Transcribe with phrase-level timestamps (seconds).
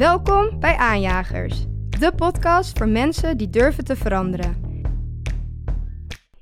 [0.00, 1.64] Welkom bij Aanjagers,
[1.98, 4.56] de podcast voor mensen die durven te veranderen.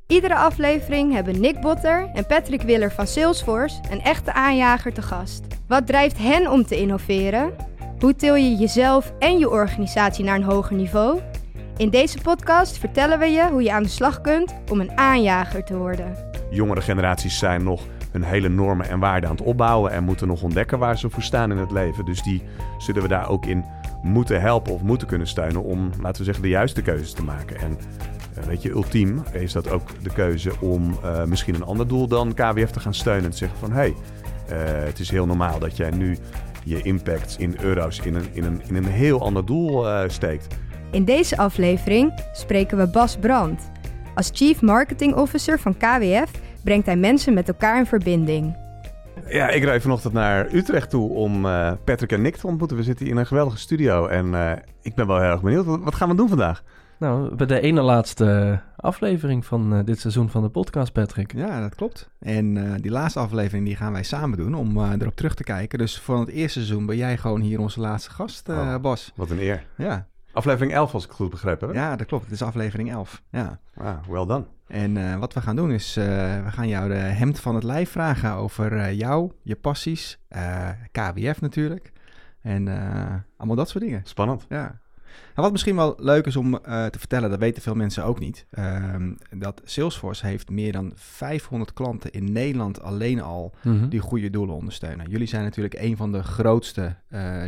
[0.06, 5.42] Iedere aflevering hebben Nick Botter en Patrick Willer van Salesforce een echte aanjager te gast.
[5.66, 7.54] Wat drijft hen om te innoveren?
[7.98, 11.20] Hoe til je jezelf en je organisatie naar een hoger niveau?
[11.76, 15.64] In deze podcast vertellen we je hoe je aan de slag kunt om een aanjager
[15.64, 16.16] te worden.
[16.50, 20.42] Jongere generaties zijn nog hun hele normen en waarden aan het opbouwen en moeten nog
[20.42, 22.04] ontdekken waar ze voor staan in het leven.
[22.04, 22.42] Dus die
[22.78, 23.64] zullen we daar ook in
[24.02, 27.58] moeten helpen of moeten kunnen steunen om, laten we zeggen, de juiste keuzes te maken.
[27.58, 27.78] En
[28.38, 32.08] uh, weet je, ultiem is dat ook de keuze om uh, misschien een ander doel
[32.08, 33.94] dan KWF te gaan steunen en te zeggen van hé, hey,
[34.50, 36.18] uh, het is heel normaal dat jij nu
[36.64, 40.56] je impact in euro's in een, in een, in een heel ander doel steekt.
[40.90, 43.70] In deze aflevering spreken we Bas Brandt.
[44.14, 46.30] Als Chief Marketing Officer van KWF
[46.68, 48.56] brengt hij mensen met elkaar in verbinding.
[49.28, 52.76] Ja, ik rijd vanochtend naar Utrecht toe om uh, Patrick en Nick te ontmoeten.
[52.76, 54.52] We zitten in een geweldige studio en uh,
[54.82, 55.64] ik ben wel heel erg benieuwd.
[55.64, 56.62] Wat, gaan we doen vandaag?
[56.98, 61.32] Nou, bij de ene laatste aflevering van uh, dit seizoen van de podcast, Patrick.
[61.36, 62.10] Ja, dat klopt.
[62.18, 65.78] En die laatste aflevering die gaan wij samen doen om erop terug te kijken.
[65.78, 69.12] Dus van het eerste seizoen ben jij gewoon hier onze laatste gast, oh, Bas.
[69.14, 69.64] Wat een eer.
[69.76, 70.06] Ja.
[70.32, 71.76] Aflevering 11, als ik het goed begrepen heb.
[71.76, 72.24] Ja, dat klopt.
[72.24, 73.22] Het is aflevering 11.
[73.30, 73.58] Ja.
[73.74, 74.44] Ah, well done.
[74.68, 76.04] En uh, wat we gaan doen is, uh,
[76.44, 80.18] we gaan jou de hemd van het lijf vragen over uh, jou, je passies,
[80.92, 81.92] KWF natuurlijk.
[82.42, 82.68] En
[83.36, 84.00] allemaal dat soort dingen.
[84.04, 84.46] Spannend.
[84.48, 84.80] Ja.
[85.08, 88.46] Nou, wat misschien wel leuk is om te vertellen, dat weten veel mensen ook niet.
[88.50, 93.88] Ehm, dat Salesforce heeft meer dan 500 klanten in Nederland alleen al mm-hmm.
[93.88, 95.10] die goede doelen ondersteunen.
[95.10, 96.94] Jullie zijn natuurlijk een van de grootste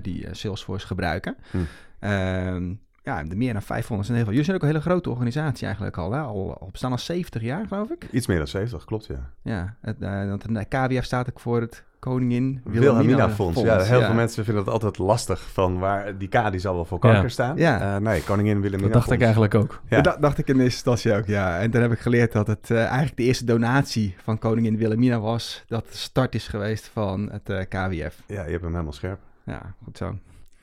[0.02, 1.36] die Salesforce gebruiken.
[1.50, 1.66] Mm.
[2.00, 4.36] Uh, ja, de meer dan 500 zijn heel veel.
[4.36, 6.12] Jullie zijn ook een hele grote organisatie eigenlijk al.
[6.12, 6.20] Hè?
[6.20, 8.08] Al, al bestaan al 70 jaar, geloof ik.
[8.10, 9.30] Iets meer dan 70, klopt ja.
[9.42, 13.60] Ja, het, uh, want de KWF staat ook voor het Koningin Wilhelmina Fonds.
[13.60, 13.70] Fonds.
[13.70, 14.06] Ja, heel ja.
[14.06, 17.22] veel mensen vinden het altijd lastig van waar die K die zal wel voor kanker
[17.22, 17.28] ja.
[17.28, 17.56] staan.
[17.56, 17.94] Ja.
[17.94, 19.18] Uh, nee, Koningin Wilhelmina Dat dacht Fonds.
[19.18, 19.82] ik eigenlijk ook.
[19.88, 20.00] Ja.
[20.00, 21.58] Dat dacht ik in eerste instantie ook, ja.
[21.58, 25.20] En toen heb ik geleerd dat het uh, eigenlijk de eerste donatie van Koningin Wilhelmina
[25.20, 25.64] was.
[25.66, 28.22] Dat de start is geweest van het uh, KWF.
[28.26, 29.18] Ja, je hebt hem helemaal scherp.
[29.44, 30.18] Ja, goed zo.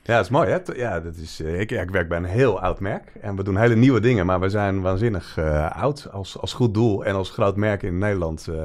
[0.08, 0.58] Ja, dat is mooi, hè?
[0.74, 3.76] Ja, dat is, ik, ik werk bij een heel oud merk en we doen hele
[3.76, 7.56] nieuwe dingen, maar we zijn waanzinnig uh, oud als, als goed doel en als groot
[7.56, 8.46] merk in Nederland.
[8.50, 8.56] Uh,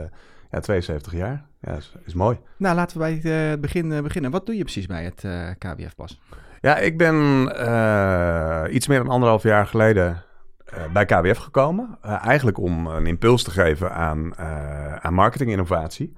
[0.52, 1.46] ja, 72 jaar.
[1.62, 2.40] Ja, is, is mooi.
[2.58, 4.32] Nou, laten we bij het begin beginnen.
[4.32, 6.20] Wat doe je precies bij het uh, KBF Pas?
[6.62, 7.16] Ja, ik ben
[8.70, 10.24] iets meer dan anderhalf jaar geleden
[10.94, 11.98] bij KWF gekomen.
[12.02, 14.38] eigenlijk om een impuls te geven aan,
[15.02, 16.14] aan marketinginnovatie.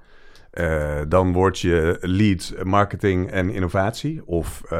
[0.60, 4.78] Uh, dan word je lead marketing en innovatie of uh,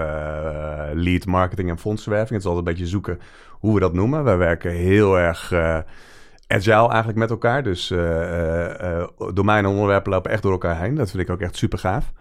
[0.92, 2.30] lead marketing en fondsenwerving.
[2.32, 3.18] Het is altijd een beetje zoeken
[3.50, 4.24] hoe we dat noemen.
[4.24, 5.78] Wij werken heel erg uh,
[6.46, 7.62] agile eigenlijk met elkaar.
[7.62, 7.88] Dus
[9.34, 10.94] domein en onderwerpen lopen echt door elkaar heen.
[10.94, 12.12] Dat vind ik ook echt super gaaf.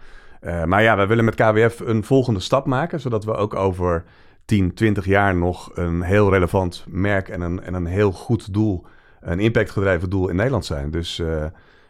[0.64, 4.04] maar ja, wij willen met KWF een volgende stap maken, zodat we ook over
[4.44, 8.86] 10, 20 jaar nog een heel relevant merk en een, en een heel goed doel,
[9.20, 10.90] een impactgedreven doel in Nederland zijn.
[10.90, 11.22] Dus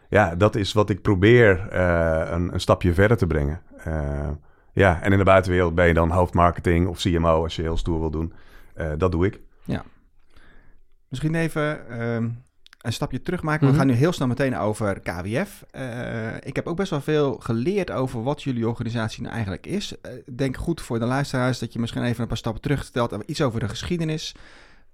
[0.09, 3.61] ja, dat is wat ik probeer uh, een, een, stapje verder te brengen.
[3.87, 4.29] Uh,
[4.73, 7.99] ja, en in de buitenwereld ben je dan hoofdmarketing of CMO als je heel stoer
[7.99, 8.33] wil doen.
[8.75, 9.39] Uh, dat doe ik.
[9.63, 9.83] Ja.
[11.07, 12.43] Misschien even um,
[12.81, 13.67] een stapje terug maken.
[13.67, 15.65] We gaan nu heel snel meteen over KWF.
[16.39, 19.93] ik heb ook best wel veel geleerd over wat jullie organisatie nou eigenlijk is.
[20.35, 23.23] Denk goed voor de luisteraars dat je misschien even een paar stappen terug stelt.
[23.25, 24.35] Iets over de geschiedenis.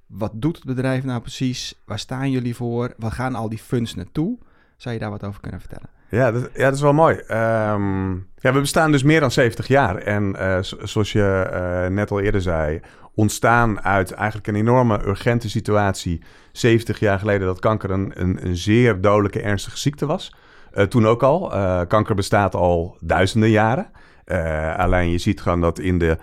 [0.08, 1.82] Wat doet het bedrijf nou precies?
[1.86, 2.94] Waar staan jullie voor?
[2.98, 4.38] Waar gaan al die funds naartoe?
[4.84, 5.90] Zou je daar wat over kunnen vertellen?
[6.10, 7.16] Ja, dat, ja, dat is wel mooi.
[7.16, 9.96] Um, ja, we bestaan dus meer dan 70 jaar.
[9.96, 12.82] En uh, zoals je uh, net al eerder zei,
[13.16, 16.22] ontstaan uit eigenlijk een enorme urgente situatie.
[16.52, 20.36] 70 jaar geleden dat kanker een, een, een zeer dodelijke, ernstige ziekte was.
[20.74, 21.48] Uh, toen ook al.
[21.88, 23.92] kanker bestaat al duizenden jaren.
[24.78, 26.18] alleen je ziet gewoon dat in de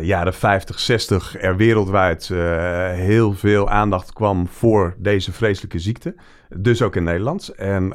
[0.00, 2.38] jaren 50, 60 er wereldwijd uh,
[2.90, 6.14] heel veel aandacht kwam voor deze vreselijke ziekte.
[6.48, 7.48] Dus ook in Nederland.
[7.48, 7.88] En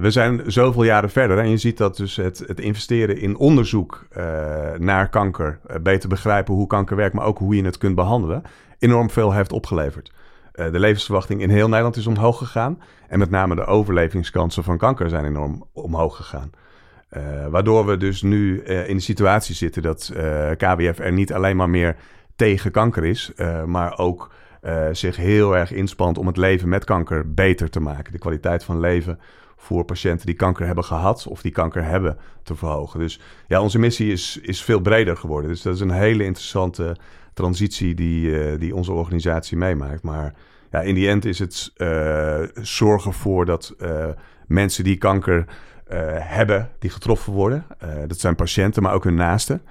[0.00, 4.06] we zijn zoveel jaren verder en je ziet dat dus het, het investeren in onderzoek
[4.78, 8.42] naar kanker, beter begrijpen hoe kanker werkt, maar ook hoe je het kunt behandelen,
[8.78, 10.12] enorm veel heeft opgeleverd.
[10.52, 15.08] de levensverwachting in heel Nederland is omhoog gegaan en met name de overlevingskansen van kanker
[15.08, 16.50] zijn enorm omhoog gegaan.
[17.16, 21.32] Uh, waardoor we dus nu uh, in de situatie zitten dat uh, KWF er niet
[21.32, 21.96] alleen maar meer
[22.36, 23.32] tegen kanker is,
[23.66, 24.30] maar ook
[24.92, 28.12] zich heel erg inspant om het leven met kanker beter te maken.
[28.12, 29.18] De kwaliteit van leven
[29.56, 33.00] voor patiënten die kanker hebben gehad of die kanker hebben te verhogen.
[33.00, 35.50] Dus ja, onze missie is, is veel breder geworden.
[35.50, 36.96] Dus dat is een hele interessante
[37.34, 40.02] transitie die, die onze organisatie meemaakt.
[40.02, 40.34] Maar
[40.70, 41.72] ja, in die end is het
[42.54, 43.76] zorgen voor dat
[44.46, 45.44] mensen die kanker
[46.18, 47.66] hebben, die getroffen worden,
[48.06, 49.62] dat zijn patiënten, maar ook hun naasten,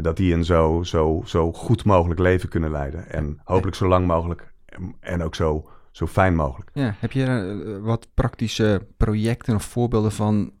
[0.00, 3.10] dat die een zo, zo, zo goed mogelijk leven kunnen leiden.
[3.10, 4.52] En hopelijk zo lang mogelijk
[5.00, 6.70] en ook zo, zo fijn mogelijk.
[6.72, 10.52] Ja, heb je wat praktische projecten of voorbeelden van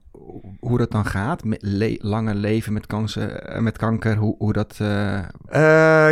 [0.60, 1.42] hoe dat dan gaat?
[1.58, 4.78] Le langer leven met, kansen, eh, met kanker, hoe, hoe dat...
[4.82, 5.22] Uh...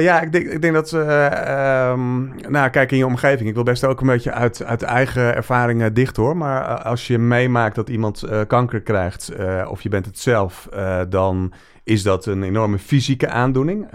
[0.02, 0.92] ja, ik denk, ik denk dat...
[0.92, 3.48] Um, nou, kijk in je omgeving.
[3.48, 6.36] Ik wil best ook een beetje uit, uit eigen ervaringen dicht hoor.
[6.36, 9.32] Maar als je meemaakt dat iemand kanker krijgt
[9.68, 10.68] of je bent het zelf...
[11.08, 11.52] dan
[11.84, 13.88] is dat een enorme fysieke aandoening.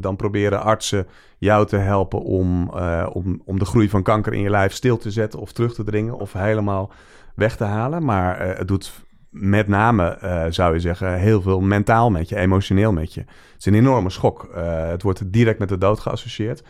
[0.00, 1.06] dan proberen artsen
[1.38, 2.68] jou te helpen om,
[3.12, 5.40] om, om de groei van kanker in je lijf stil te zetten...
[5.40, 6.92] of terug te dringen of helemaal
[7.34, 8.04] weg te halen.
[8.04, 8.92] Maar het doet
[9.32, 13.20] met name, uh, zou je zeggen, heel veel mentaal met je, emotioneel met je.
[13.20, 14.50] Het is een enorme schok.
[14.54, 16.62] Uh, het wordt direct met de dood geassocieerd.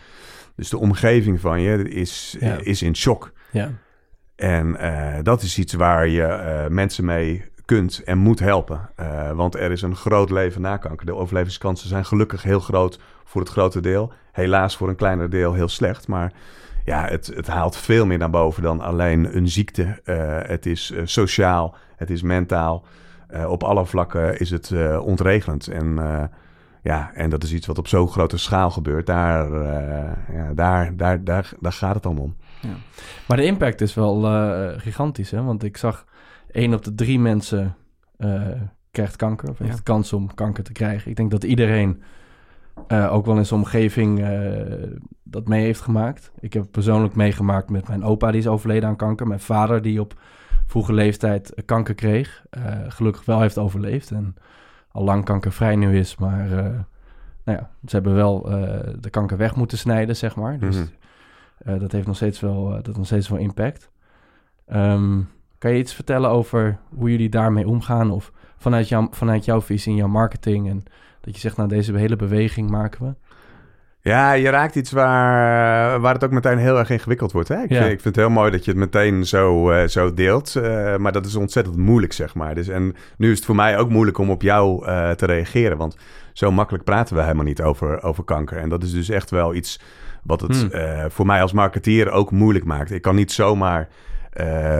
[0.57, 2.57] Dus de omgeving van je is, ja.
[2.61, 3.33] is in shock.
[3.51, 3.71] Ja.
[4.37, 8.91] En uh, dat is iets waar je mensen mee kunt en moet helpen.
[9.35, 11.07] want er is een groot leven na kanker.
[11.07, 14.13] De overlevingskansen zijn gelukkig heel groot voor het grote deel.
[14.33, 16.09] Helaas voor een kleiner deel heel slecht.
[16.09, 16.33] Maar
[16.85, 20.01] ja, het, het haalt veel meer naar boven dan alleen een ziekte.
[20.47, 22.85] het is sociaal het is mentaal.
[23.35, 25.69] Uh, op alle vlakken is het uh, ontregelend.
[25.69, 26.25] En, uh,
[26.83, 29.07] ja, en dat is iets wat op zo'n grote schaal gebeurt.
[29.07, 29.53] Daar,
[30.33, 32.37] ja, daar, daar, daar, daar gaat het dan om.
[32.61, 32.75] Ja.
[33.29, 34.23] Maar de impact is wel
[34.79, 35.31] gigantisch.
[35.31, 35.43] Hè?
[35.43, 36.05] Want ik zag
[36.51, 37.77] één op de drie mensen
[38.91, 39.49] krijgt kanker.
[39.49, 41.11] Of heeft kans om kanker te krijgen.
[41.11, 42.03] Ik denk dat iedereen
[42.89, 44.27] ook wel in zijn omgeving
[45.23, 46.33] dat mee heeft gemaakt.
[46.41, 49.27] Ik heb persoonlijk meegemaakt met mijn opa, die is overleden aan kanker.
[49.27, 50.21] Mijn vader, die op
[50.67, 52.45] vroege leeftijd kanker kreeg.
[52.59, 54.35] Uh, gelukkig wel heeft overleefd en
[54.91, 56.17] al lang kankervrij nu is.
[56.17, 56.49] Maar
[57.45, 58.43] nou ja, ze hebben wel
[59.01, 60.59] de kanker weg moeten snijden, zeg maar.
[60.59, 60.89] Dus mm
[61.65, 61.79] -hmm.
[61.79, 63.91] dat heeft nog steeds wel, dat nog steeds wel impact.
[64.73, 65.29] Um,
[65.59, 68.11] kan je iets vertellen over hoe jullie daarmee omgaan?
[68.11, 70.69] Of vanuit, jou, vanuit jouw visie in jouw marketing?
[70.69, 70.83] En
[71.23, 73.15] dat je zegt, nou, deze hele beweging maken we.
[74.05, 77.49] Ja, je raakt iets waar, waar het ook meteen heel erg ingewikkeld wordt.
[77.49, 77.63] Hè?
[77.63, 80.55] Ik, vind, ik vind het heel mooi dat je het meteen zo, uh, zo deelt.
[80.57, 82.55] Uh, maar dat is ontzettend moeilijk, zeg maar.
[82.55, 85.77] Dus, en nu is het voor mij ook moeilijk om op jou uh, te reageren.
[85.77, 85.97] Want
[86.33, 88.59] zo makkelijk praten we helemaal niet over, over kanker.
[88.59, 89.81] En dat is dus echt wel iets
[90.23, 91.11] wat het hmm.
[91.11, 92.91] voor mij als marketeer ook moeilijk maakt.
[92.91, 93.89] Ik kan niet zomaar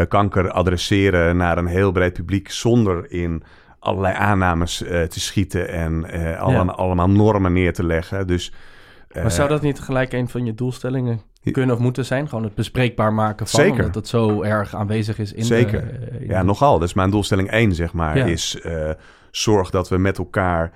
[0.09, 3.43] kanker adresseren naar een heel breed publiek zonder in
[3.83, 4.77] allerlei aannames
[5.09, 6.05] te schieten en
[6.39, 6.71] allemaal, ja.
[6.71, 8.27] allemaal normen neer te leggen.
[8.27, 8.53] Dus
[9.15, 11.21] maar zou dat niet gelijk een van je doelstellingen
[11.51, 12.29] kunnen of moeten zijn?
[12.29, 13.79] Gewoon het bespreekbaar maken van, Zeker.
[13.79, 15.81] omdat het zo erg aanwezig is in Zeker.
[15.87, 16.79] De, ja, nogal.
[16.79, 18.25] Dus mijn doelstelling één, zeg maar, ja.
[18.25, 18.59] is
[19.31, 20.73] zorg dat we met elkaar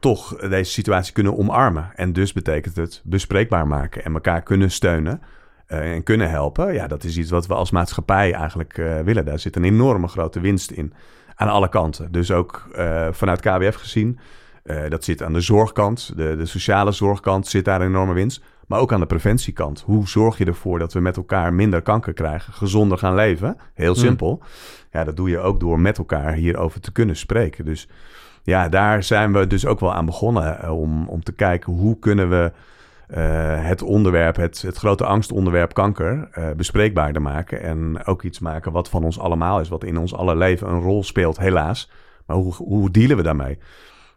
[0.00, 1.90] toch deze situatie kunnen omarmen.
[1.94, 5.22] En dus betekent het bespreekbaar maken en elkaar kunnen steunen
[5.66, 6.74] en kunnen helpen.
[6.74, 9.24] Ja, dat is iets wat we als maatschappij eigenlijk willen.
[9.24, 10.92] Daar zit een enorme grote winst in
[11.42, 12.12] aan alle kanten.
[12.12, 12.68] Dus ook
[13.12, 14.18] vanuit KWF gezien
[14.64, 18.42] uh, dat zit aan de zorgkant, de, de sociale zorgkant zit daar een enorme winst.
[18.66, 19.80] Maar ook aan de preventiekant.
[19.80, 23.56] Hoe zorg je ervoor dat we met elkaar minder kanker krijgen, gezonder gaan leven?
[23.74, 23.98] Heel mm.
[23.98, 24.36] simpel.
[24.40, 24.48] Mm.
[24.90, 27.64] Ja, dat doe je ook door met elkaar hierover te kunnen spreken.
[27.64, 27.88] Dus
[28.42, 31.98] ja, daar zijn we dus ook wel aan begonnen uh, om, om te kijken hoe
[31.98, 32.52] kunnen we
[33.60, 37.62] het onderwerp, het, het grote angstonderwerp kanker, uh, bespreekbaarder maken.
[37.62, 40.80] En ook iets maken wat van ons allemaal is, wat in ons alle leven een
[40.80, 41.90] rol speelt, helaas.
[42.26, 43.58] Maar hoe, hoe dealen we daarmee?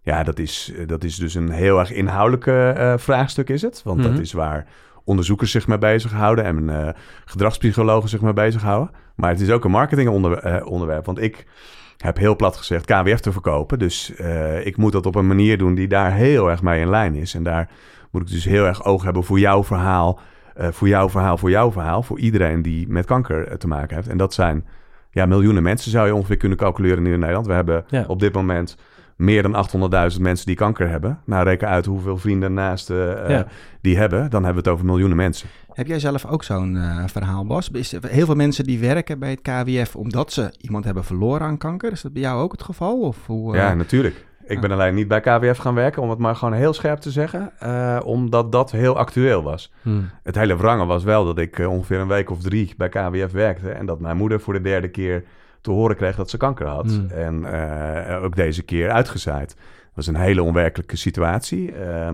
[0.02, 3.82] Ja, dat is, dat is dus een heel erg inhoudelijke uh, vraagstuk is het.
[3.84, 4.22] Want dat mhm.
[4.22, 4.66] is waar
[5.04, 6.90] onderzoekers zich mee bezighouden en uh,
[7.26, 8.96] gedragspsychologen zich mee bezighouden.
[9.16, 11.00] Maar het is ook een marketingonderwerp.
[11.00, 11.46] Uh, want ik
[11.98, 13.80] heb heel plat gezegd KWF te verkopen.
[13.80, 14.14] Dus
[14.64, 17.34] ik moet dat op een manier doen die daar heel erg mee in lijn is.
[17.34, 17.70] En daar
[18.16, 20.20] moet ik dus heel erg oog hebben voor jouw verhaal.
[20.58, 22.04] voor jouw verhaal, voor jouw verhaal.
[22.04, 24.08] Voor iedereen die met kanker te maken heeft.
[24.08, 24.66] En dat zijn
[25.12, 27.48] ja, miljoenen mensen zou je ongeveer kunnen calculeren nu in Nederland.
[27.48, 28.06] We hebben ja.
[28.08, 28.78] op dit moment
[29.16, 29.68] meer dan
[30.14, 31.20] 800.000 mensen die kanker hebben.
[31.26, 33.48] Nou, reken uit hoeveel vrienden naast uh, ja.
[33.82, 34.30] die hebben.
[34.30, 35.50] Dan hebben we het over miljoenen mensen.
[35.74, 37.70] Heb jij zelf ook zo'n uh, verhaal, Bas?
[37.72, 41.42] Is er heel veel mensen die werken bij het KWF omdat ze iemand hebben verloren
[41.42, 41.92] aan kanker.
[41.92, 43.00] Is dat bij jou ook het geval?
[43.00, 43.60] Of hoe, uh...
[43.60, 44.26] Ja, natuurlijk.
[44.48, 47.12] Ik ben alleen niet bij KWF gaan werken, om het maar gewoon heel scherp te
[47.12, 47.52] zeggen.
[48.06, 49.72] omdat dat heel actueel was.
[49.82, 50.10] Hmm.
[50.24, 53.70] Het hele wrange was wel dat ik ongeveer een week of drie bij KWF werkte.
[53.70, 55.24] En dat mijn moeder voor de derde keer
[55.62, 56.86] te horen kreeg dat ze kanker had.
[56.86, 57.10] Hmm.
[57.10, 59.56] En uh, ook deze keer uitgezaaid.
[59.56, 61.72] Dat was een hele onwerkelijke situatie.
[61.72, 62.10] Uh,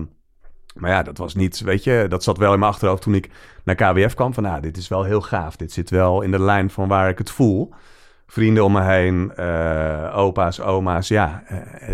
[0.74, 3.30] maar ja, dat was niet, weet je, dat zat wel in mijn achterhoofd toen ik
[3.64, 4.34] naar KWF kwam.
[4.34, 5.56] Van, nou, dit is wel heel gaaf.
[5.56, 7.72] Dit zit wel in de lijn van waar ik het voel.
[8.32, 11.08] Vrienden om me heen, uh, opa's, oma's.
[11.08, 11.42] Ja,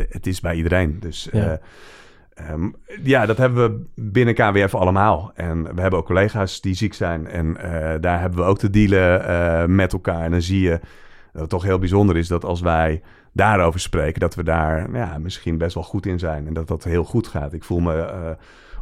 [0.08, 0.96] het is bij iedereen.
[1.00, 1.60] Dus ja.
[2.34, 2.68] Ehm,
[3.02, 5.32] ja, dat hebben we binnen KWF allemaal.
[5.34, 7.26] En we hebben ook collega's die ziek zijn.
[7.26, 10.22] En eh, daar hebben we ook te dealen met elkaar.
[10.22, 10.80] En dan zie je
[11.32, 13.02] dat het toch heel bijzonder is dat als wij
[13.32, 16.46] daarover spreken, dat we daar ja, misschien best wel goed in zijn.
[16.46, 17.52] En dat dat heel goed gaat.
[17.52, 18.36] Ik voel me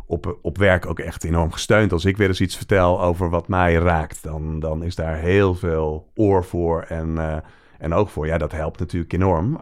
[0.07, 1.93] op, op werk ook echt enorm gesteund.
[1.93, 5.55] Als ik weer eens iets vertel over wat mij raakt, dan, dan is daar heel
[5.55, 7.43] veel oor voor en,
[7.79, 8.27] en oog voor.
[8.27, 9.61] Ja, dat helpt natuurlijk enorm.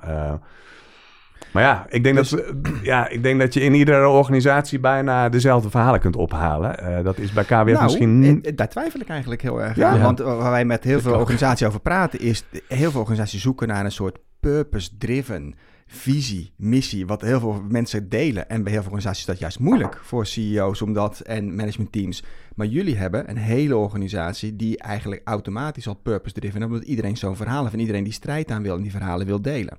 [1.54, 2.42] Maar ja ik, denk dat, dus-
[2.92, 6.76] ja, ik denk dat je in iedere organisatie bijna dezelfde verhalen kunt ophalen.
[6.82, 8.42] Uh, dat is bij KWF nou, misschien...
[8.44, 10.00] Eh, daar twijfel ik eigenlijk heel erg aan.
[10.00, 12.20] Want waar wij met heel veel organisaties over praten...
[12.20, 15.54] is heel veel organisaties zoeken naar een soort purpose-driven
[15.94, 17.06] visie, missie...
[17.06, 18.48] wat heel veel mensen delen.
[18.48, 22.24] En bij heel veel organisaties is dat juist moeilijk voor CEO's om dat en managementteams.
[22.54, 26.62] Maar jullie hebben een hele organisatie die eigenlijk automatisch al purpose-driven...
[26.62, 28.76] omdat iedereen zo'n verhaal heeft en iedereen die strijd aan wil...
[28.76, 29.78] en die verhalen wil delen.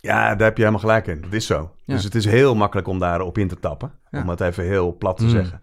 [0.00, 1.20] Ja, daar heb je helemaal gelijk in.
[1.20, 1.74] Dat is zo.
[1.86, 3.92] Dus het is heel makkelijk om daarop in te tappen.
[4.10, 5.32] Om het even heel plat te hmm.
[5.32, 5.60] zeggen.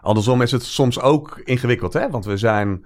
[0.00, 2.10] Andersom is het soms ook ingewikkeld, hè?
[2.10, 2.84] Want we zijn,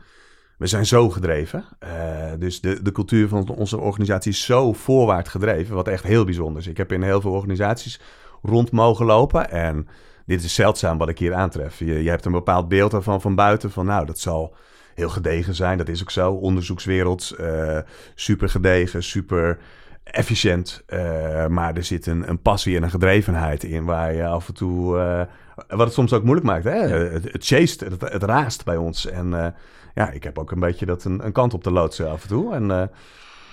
[0.58, 1.64] we zijn zo gedreven.
[1.84, 1.90] Uh,
[2.38, 6.62] dus de, de cultuur van onze organisatie is zo voorwaarts gedreven, wat echt heel bijzonder
[6.62, 6.68] is.
[6.68, 8.00] Ik heb in heel veel organisaties
[8.42, 9.88] rond mogen lopen en
[10.26, 11.78] dit is zeldzaam wat ik hier aantref.
[11.78, 14.54] Je, je hebt een bepaald beeld ervan van buiten, van nou, dat zal
[14.94, 15.78] heel gedegen zijn.
[15.78, 16.32] Dat is ook zo.
[16.32, 17.78] Onderzoekswereld, uh,
[18.14, 19.58] super gedegen, super
[20.04, 24.48] efficiënt, uh, maar er zit een, een, passie en een gedrevenheid in waar je af
[24.48, 25.20] en toe, uh,
[25.68, 26.64] wat het soms ook moeilijk maakt.
[26.64, 26.88] Hè?
[26.88, 29.06] Het, het chased, het, het, raast bij ons.
[29.06, 29.46] En uh,
[29.94, 32.28] ja, ik heb ook een beetje dat een, een kant op te loodsen af en
[32.28, 32.54] toe.
[32.54, 32.90] En,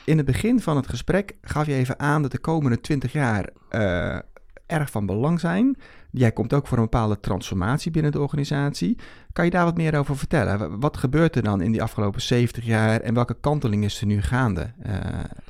[0.05, 3.49] in het begin van het gesprek gaf je even aan dat de komende 20 jaar
[4.71, 5.77] erg van belang zijn.
[6.11, 8.97] Jij komt ook voor een bepaalde transformatie binnen de organisatie.
[9.33, 10.79] Kan je daar wat meer over vertellen?
[10.79, 14.21] Wat gebeurt er dan in die afgelopen 70 jaar en welke kanteling is er nu
[14.21, 14.93] gaande uh,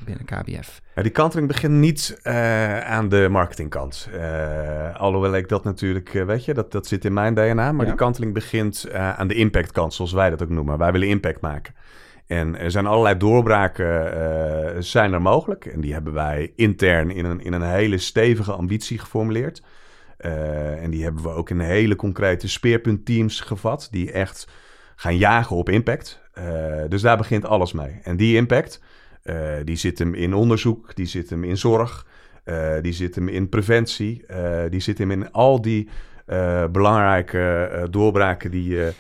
[0.05, 0.81] binnen KBF?
[0.95, 4.09] Ja, die kanteling begint niet uh, aan de marketingkant.
[4.13, 7.71] Uh, alhoewel ik dat natuurlijk, weet je, dat, dat zit in mijn DNA.
[7.71, 10.77] Maar die kanteling begint aan de impactkant, zoals wij dat ook noemen.
[10.77, 11.73] Wij willen impact maken.
[12.31, 15.65] En er zijn allerlei doorbraken zijn er mogelijk.
[15.65, 19.61] En die hebben wij intern in een, in een hele stevige ambitie geformuleerd.
[20.25, 24.47] Uh, en die hebben we ook in hele concrete speerpuntteams gevat, die echt
[24.95, 26.21] gaan jagen op impact.
[26.37, 26.43] Uh,
[26.89, 27.99] dus daar begint alles mee.
[28.03, 28.81] En die impact,
[29.63, 32.05] die zit hem in onderzoek, die zit hem in zorg,
[32.81, 34.25] die zit hem in preventie,
[34.69, 35.89] die zit hem in al die
[36.71, 38.93] belangrijke doorbraken die je,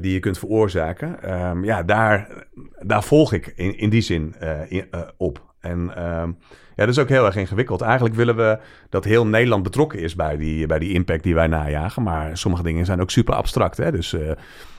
[0.00, 1.34] die je kunt veroorzaken.
[1.46, 2.46] Um, ja, daar,
[2.80, 4.34] daar volg ik in, in die zin
[4.68, 5.54] in, op.
[5.60, 6.38] En um,
[6.74, 7.80] ja, dat is ook heel erg ingewikkeld.
[7.80, 8.58] Eigenlijk willen we
[8.88, 12.02] dat heel Nederland betrokken is bij die, bij die impact die wij najagen.
[12.02, 13.76] Maar sommige dingen zijn ook super abstract.
[13.76, 13.90] Hè?
[13.92, 14.16] Dus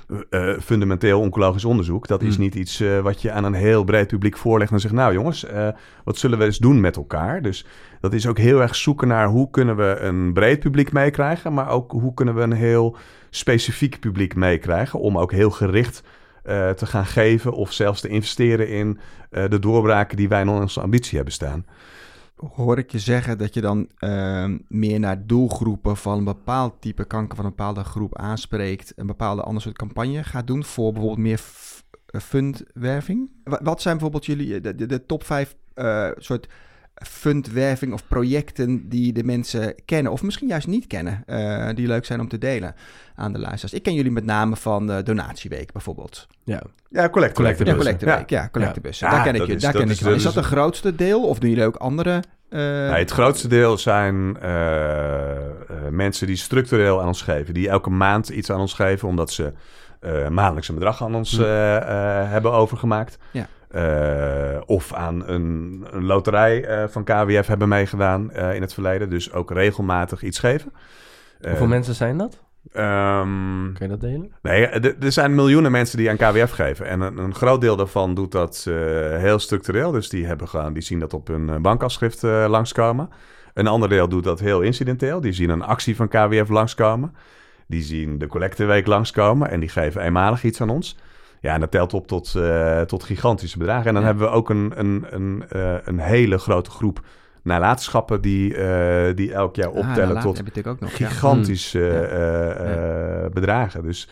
[0.08, 2.44] uh, uh, fundamenteel oncologisch onderzoek, dat is hmm.
[2.44, 5.46] niet iets uh, wat je aan een heel breed publiek voorlegt en zegt, nou jongens,
[6.04, 7.42] wat zullen we eens doen met elkaar?
[7.42, 7.66] Dus
[8.00, 11.70] dat is ook heel erg zoeken naar hoe kunnen we een breed publiek meekrijgen, maar
[11.70, 12.96] ook hoe kunnen we een heel
[13.30, 16.04] specifiek publiek meekrijgen om ook heel gericht
[16.76, 19.00] te gaan geven of zelfs te investeren in
[19.30, 21.66] de doorbraken die wij in onze ambitie hebben staan.
[22.38, 27.06] Hoor ik je zeggen dat je dan uh, meer naar doelgroepen van een bepaald type
[27.06, 31.22] kanker van een bepaalde groep aanspreekt, een bepaalde ander soort campagne gaat doen voor bijvoorbeeld
[31.22, 31.42] meer
[32.06, 33.30] eh, fundwerving?
[33.44, 35.56] Wat zijn bijvoorbeeld jullie de, de, de top vijf
[36.18, 36.48] soort
[37.06, 42.06] fundwerving of projecten die de mensen kennen, of misschien juist niet kennen, uh, die leuk
[42.06, 42.76] zijn om te delen
[43.16, 43.74] aan de luisteraars.
[43.74, 46.28] Ik ken jullie met name van de Donatieweek bijvoorbeeld.
[46.44, 47.66] Ja, ja collectebussen.
[47.66, 49.08] Ja, collecteweek, ja, collectebussen.
[49.08, 49.14] Ja.
[49.14, 49.56] Daar ken ik je.
[49.56, 52.24] Daar ken ik is, is dat het grootste deel, of doen jullie ook andere?
[52.50, 52.60] Uh...
[52.60, 55.32] Nee, het grootste deel zijn uh,
[55.90, 59.54] mensen die structureel aan ons geven, die elke maand iets aan ons geven, omdat ze
[60.30, 61.44] maandelijks een bedrag aan ons hm.
[62.30, 63.18] hebben overgemaakt.
[63.32, 63.48] Ja.
[63.76, 69.10] Uh, of aan een, een loterij uh, van KWF hebben meegedaan uh, in het verleden.
[69.10, 70.74] Dus ook regelmatig iets geven.
[71.42, 72.44] Hoeveel mensen zijn dat?
[72.74, 74.32] Um, Kun je dat delen?
[74.42, 74.68] Nee,
[75.00, 76.88] er zijn miljoenen mensen die aan KWF geven.
[76.88, 78.68] En een, een groot deel daarvan doet dat
[79.18, 79.92] heel structureel.
[79.92, 83.10] Dus die, hebben gewoon, die zien dat op hun bankafschrift langskomen.
[83.54, 85.22] Een ander deel doet dat heel incidenteel.
[85.22, 87.16] Die zien een actie van KWF langskomen.
[87.68, 90.98] Die zien de collecteweek langskomen en die geven eenmalig iets aan ons.
[91.42, 93.88] Ja, en dat telt op tot, uh, tot gigantische bedragen.
[93.88, 97.02] En dan hebben we ook een, een, een, uh, een hele grote groep
[97.44, 103.24] nalatenschappen die, uh, die elk jaar ah, optellen tot ook nog, gigantische ja.
[103.24, 103.34] Hmm.
[103.34, 103.84] bedragen.
[103.84, 104.10] Dus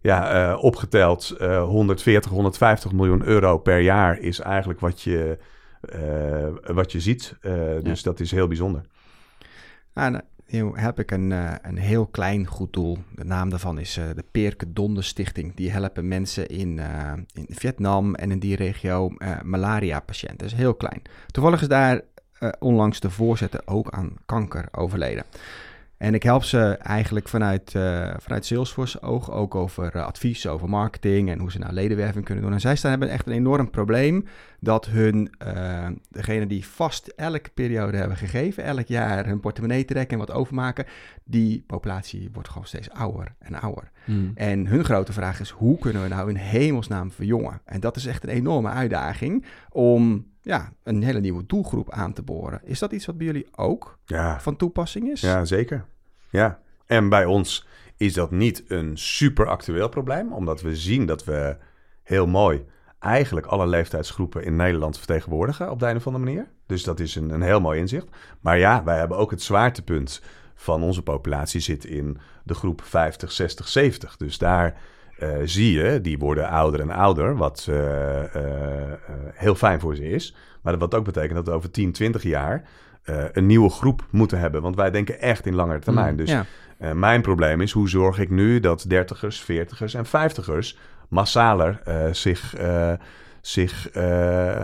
[0.00, 5.38] ja, opgeteld 140, 150 miljoen euro per jaar is eigenlijk wat je,
[6.64, 7.36] wat je ziet.
[7.82, 8.82] dus dat is heel bijzonder.
[9.92, 10.22] Ah, nou,
[10.74, 12.98] heb ik een, uh, een heel klein goed doel.
[13.14, 15.54] De naam daarvan is uh, de Perke Donde Stichting.
[15.54, 20.38] Die helpen mensen in, uh, in Vietnam en in die regio malaria-patiënten.
[20.38, 21.02] Dat is heel klein.
[21.26, 22.00] Toevallig is daar
[22.58, 25.24] onlangs de voorzitter ook aan kanker overleden.
[25.96, 30.68] En ik help ze eigenlijk vanuit, uh, vanuit Salesforce oog ook over uh, advies, over
[30.68, 32.52] marketing en hoe ze nou ledenwerving kunnen doen.
[32.52, 34.24] En zij staan, hebben echt een enorm probleem
[34.60, 40.20] dat hun, uh, degene die vast elke periode hebben gegeven, elk jaar hun portemonnee trekken
[40.20, 40.86] en wat overmaken,
[41.24, 43.90] die populatie wordt gewoon steeds ouder en ouder.
[44.04, 44.32] Hmm.
[44.34, 47.60] En hun grote vraag is, hoe kunnen we nou in hemelsnaam verjongen?
[47.64, 52.22] En dat is echt een enorme uitdaging om ja, een hele nieuwe doelgroep aan te
[52.22, 52.60] boren.
[52.64, 54.40] Is dat iets wat bij jullie ook ja.
[54.40, 55.20] van toepassing is?
[55.20, 55.84] Ja, zeker.
[56.30, 61.24] Ja, en bij ons is dat niet een super actueel probleem, omdat we zien dat
[61.24, 61.56] we
[62.02, 62.64] heel mooi
[62.98, 66.48] eigenlijk alle leeftijdsgroepen in Nederland vertegenwoordigen op de een of andere manier.
[66.66, 68.06] Dus dat is een, een heel mooi inzicht.
[68.40, 70.22] Maar ja, wij hebben ook het zwaartepunt
[70.54, 74.16] van onze populatie zit in de groep 50, 60, 70.
[74.16, 74.80] Dus daar
[75.18, 78.22] uh, zie je, die worden ouder en ouder, wat uh, uh,
[79.34, 80.34] heel fijn voor ze is.
[80.62, 82.64] Maar wat ook betekent dat we over 10, 20 jaar
[83.32, 84.62] een nieuwe groep moeten hebben.
[84.62, 86.10] Want wij denken echt in langere termijn.
[86.10, 86.94] Mm, dus ja.
[86.94, 90.78] mijn probleem is, hoe zorg ik nu dat dertigers, veertigers en vijftigers
[91.08, 91.80] massaler
[92.12, 92.54] zich
[93.46, 94.02] zich uh,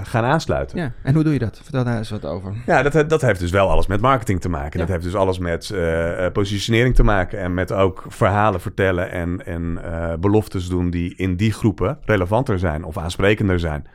[0.03, 0.79] gaan aansluiten.
[0.79, 1.61] Ja, en hoe doe je dat?
[1.63, 2.55] Vertel daar eens wat over.
[2.67, 4.79] Ja, dat, dat heeft dus wel alles met marketing te maken.
[4.79, 9.47] Dat heeft dus alles met uh, positionering te maken en met ook verhalen vertellen en,
[9.47, 13.87] en uh, beloftes doen die in die groepen relevanter zijn of aansprekender zijn.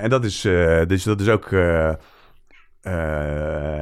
[0.00, 0.40] en dat is,
[0.86, 1.48] dus dat is ook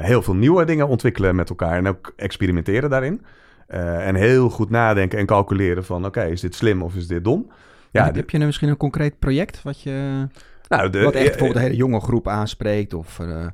[0.00, 3.24] heel veel nieuwe dingen ontwikkelen met elkaar en ook experimenteren daarin.
[3.66, 7.50] en heel goed nadenken en calculeren van oké, is dit slim of is dit dom?
[7.90, 10.26] Ja, heb je nu misschien een concreet project wat je.
[10.68, 13.46] Nou, de, wat echt bijvoorbeeld een hele jonge groep aanspreekt of, uh,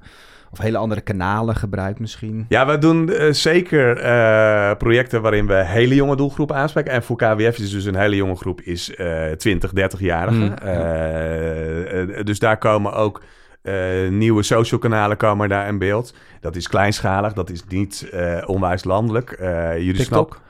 [0.50, 2.46] of hele andere kanalen gebruikt misschien?
[2.48, 6.92] Ja, we doen uh, zeker uh, projecten waarin we hele jonge doelgroepen aanspreken.
[6.92, 8.92] En voor KWF is dus een hele jonge groep is
[9.36, 10.54] 20, 30-jarigen.
[10.62, 13.22] Mm, dus daar komen ook
[14.10, 16.14] nieuwe social kanalen komen daar in beeld.
[16.40, 18.10] Dat is kleinschalig, dat is niet
[18.46, 19.36] onwijs landelijk.
[19.76, 20.40] jullie TikTok?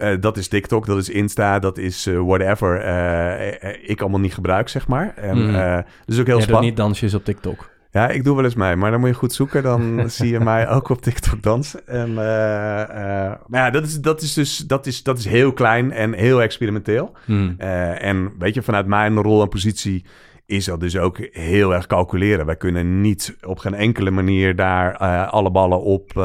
[0.00, 2.84] Uh, dat is TikTok, dat is Insta, dat is uh, whatever.
[2.84, 5.12] Uh, ik allemaal niet gebruik, zeg maar.
[5.16, 5.84] En, mm.
[6.04, 6.66] dus ook heel spannend.
[6.66, 7.70] niet dansjes op TikTok?
[7.90, 9.62] Ja, ik doe wel eens mee, maar dan moet je goed zoeken.
[9.62, 11.86] Dan zie je mij ook op TikTok dansen.
[11.86, 16.12] En, maar ja, dat is, dat is dus dat is, dat is heel klein en
[16.12, 17.12] heel experimenteel.
[17.26, 17.54] Mm.
[17.58, 20.04] en weet je, vanuit mijn rol en positie
[20.46, 22.46] is dat dus ook heel erg calculeren.
[22.46, 26.16] Wij kunnen niet op geen enkele manier daar alle ballen op,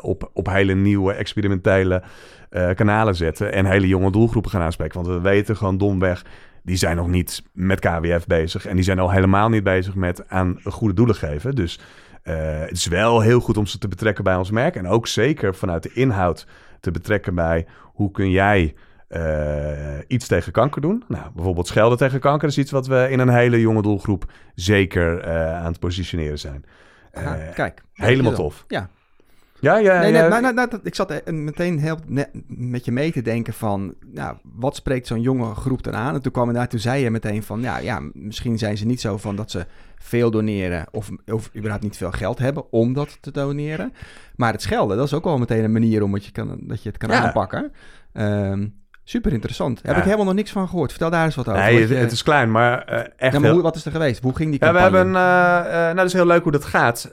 [0.00, 2.02] op, op hele nieuwe experimentele
[2.54, 5.02] uh, kanalen zetten en hele jonge doelgroepen gaan aanspreken.
[5.02, 6.24] Want we weten gewoon domweg,
[6.62, 8.66] die zijn nog niet met KWF bezig.
[8.66, 11.54] En die zijn al helemaal niet bezig met aan goede doelen geven.
[11.54, 11.80] Dus
[12.24, 14.76] uh, het is wel heel goed om ze te betrekken bij ons merk.
[14.76, 16.46] En ook zeker vanuit de inhoud
[16.80, 18.74] te betrekken bij hoe kun jij
[19.08, 21.04] uh, iets tegen kanker doen.
[21.08, 25.24] Nou, bijvoorbeeld schelden tegen kanker is iets wat we in een hele jonge doelgroep zeker
[25.54, 26.64] aan het positioneren zijn.
[27.54, 28.64] kijk, helemaal tof.
[28.68, 28.88] Ja,
[29.64, 30.28] ja, ja, nee, nee, ja.
[30.28, 31.98] Nou, nou, nou, ik zat meteen heel
[32.46, 36.14] met je mee te denken van, nou, wat spreekt zo'n jonge groep dan aan?
[36.14, 39.00] En toen kwam daar, toen zei je meteen van, ja, ja, misschien zijn ze niet
[39.00, 43.18] zo van dat ze veel doneren of, of überhaupt niet veel geld hebben om dat
[43.20, 43.92] te doneren.
[44.36, 46.82] Maar het schelden, dat is ook wel meteen een manier om het je kan, dat
[46.82, 47.72] je het kan aanpakken.
[48.12, 48.74] Um,
[49.04, 49.80] Super interessant.
[49.82, 50.90] Heb ik helemaal nog niks van gehoord.
[50.90, 51.60] Vertel daar eens wat over.
[51.60, 53.32] Nee, het, is klein, maar uh, echt.
[53.32, 54.22] Ja, maar hoe, wat is er geweest?
[54.22, 54.84] Hoe ging die campagne?
[54.84, 57.10] Ja, we hebben, uh, uh, nou, dat is heel leuk hoe dat gaat.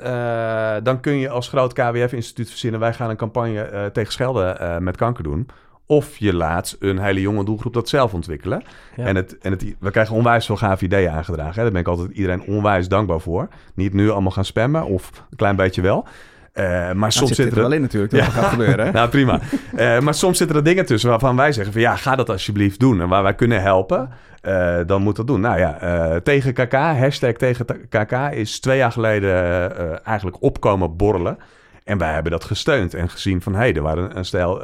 [0.84, 5.24] dan kun je als groot KWF-instituut verzinnen: wij gaan een campagne tegen schelden met kanker
[5.24, 5.50] doen.
[5.86, 8.64] Of je laat een hele jonge doelgroep dat zelf ontwikkelen.
[8.96, 9.06] Ja.
[9.06, 11.56] En, het, en het, we krijgen onwijs veel gave ideeën aangedragen.
[11.56, 11.62] Hè.
[11.62, 13.48] Daar ben ik altijd iedereen onwijs dankbaar voor.
[13.74, 16.08] Niet nu allemaal gaan spammen, of een klein beetje wel.
[16.54, 18.30] Uh, maar nou, soms zit er wel in natuurlijk, dat ja.
[18.42, 18.94] gaat gebeuren.
[18.94, 19.40] nou, prima.
[19.76, 22.80] Uh, maar soms zitten er dingen tussen waarvan wij zeggen van ja, ga dat alsjeblieft
[22.80, 23.02] doen.
[23.02, 24.10] En waar wij kunnen helpen,
[24.42, 25.42] uh, dan moet dat doen.
[25.42, 31.38] Nou ja, tegen KK, hashtag tegen KK is twee jaar geleden eigenlijk opkomen borrelen.
[31.84, 33.54] En wij hebben dat gesteund en gezien van...
[33.54, 34.62] hé, hey, er waren een stel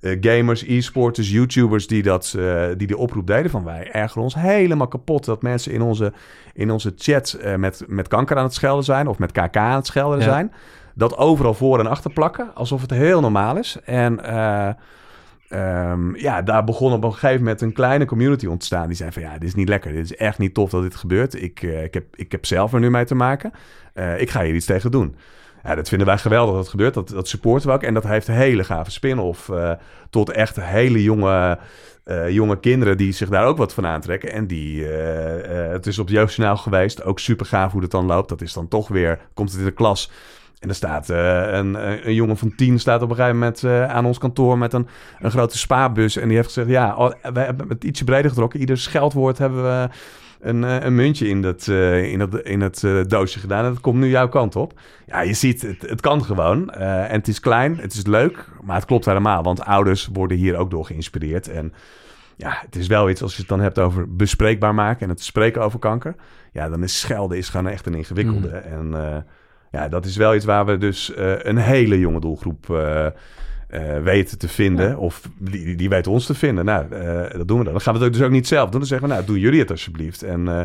[0.00, 1.86] gamers, e-sporters, YouTubers...
[1.86, 2.38] die, dat,
[2.76, 3.64] die de oproep deden van...
[3.64, 5.24] wij ergeren ons helemaal kapot...
[5.24, 6.12] dat mensen in onze,
[6.54, 9.08] in onze chat met, met kanker aan het schelden zijn...
[9.08, 10.24] of met KK aan het schelden ja.
[10.24, 10.52] zijn
[10.96, 13.76] dat overal voor en achter plakken, alsof het heel normaal is.
[13.84, 14.68] En uh,
[15.90, 18.86] um, ja, daar begon op een gegeven moment een kleine community ontstaan.
[18.86, 20.96] Die zei van ja, dit is niet lekker, dit is echt niet tof dat dit
[20.96, 21.42] gebeurt.
[21.42, 23.52] Ik, uh, ik, heb, ik heb zelf er nu mee te maken.
[23.94, 25.16] Uh, ik ga hier iets tegen doen.
[25.62, 26.94] Ja, dat vinden wij geweldig dat het gebeurt.
[26.94, 27.82] Dat, dat supporten we ook.
[27.82, 29.50] En dat heeft hele gave spin-off.
[30.10, 31.58] tot echt hele jonge,
[32.28, 34.32] jonge kinderen die zich daar ook wat van aantrekken.
[34.32, 37.04] En die, het is op het jeugdjournaal geweest.
[37.04, 38.28] Ook super gaaf hoe dat dan loopt.
[38.28, 40.10] Dat is dan toch weer, komt het in de klas
[40.58, 41.74] en er staat uh, een,
[42.06, 44.86] een, jongen van tien staat op een gegeven moment uh, aan ons kantoor met een,
[45.18, 46.16] een grote spaarbus.
[46.16, 48.60] En die heeft gezegd, ja, oh, we hebben het ietsje breder getrokken.
[48.60, 49.88] Ieder scheldwoord hebben we,
[50.40, 53.64] een, eh, een muntje in dat, uh, in dat, in uh, doosje gedaan.
[53.64, 54.80] En dat komt nu jouw kant op.
[55.06, 56.70] Ja, je ziet, het, het kan gewoon.
[56.70, 59.42] en het is klein, het is leuk, maar het klopt helemaal.
[59.42, 61.48] Want ouders worden hier ook door geïnspireerd.
[61.48, 61.72] En
[62.36, 65.22] ja, het is wel iets als je het dan hebt over bespreekbaar maken en het
[65.22, 66.14] spreken over kanker.
[66.52, 68.62] Ja, dan is schelden is gewoon echt een ingewikkelde.
[68.66, 68.94] Mm.
[68.94, 69.24] En
[69.70, 72.66] ja, dat is wel iets waar we dus een hele jonge doelgroep
[73.70, 74.98] uh, weten te vinden.
[74.98, 76.64] Of die, die weten ons te vinden.
[76.64, 77.72] Nou, uh, dat doen we dan.
[77.72, 78.80] Dan gaan we het dus ook niet zelf doen.
[78.80, 80.22] Dan zeggen we, nou, doen jullie het alsjeblieft.
[80.22, 80.62] En uh,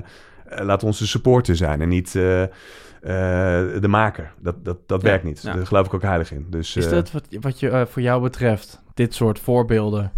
[0.66, 4.34] laat ons de supporter zijn en niet de maker.
[4.40, 5.44] Dat, dat, dat werkt niet.
[5.44, 6.48] Daar geloof ik ook heilig in.
[6.50, 10.12] Dus, is dat wat, wat je voor jou betreft, dit soort voorbeelden,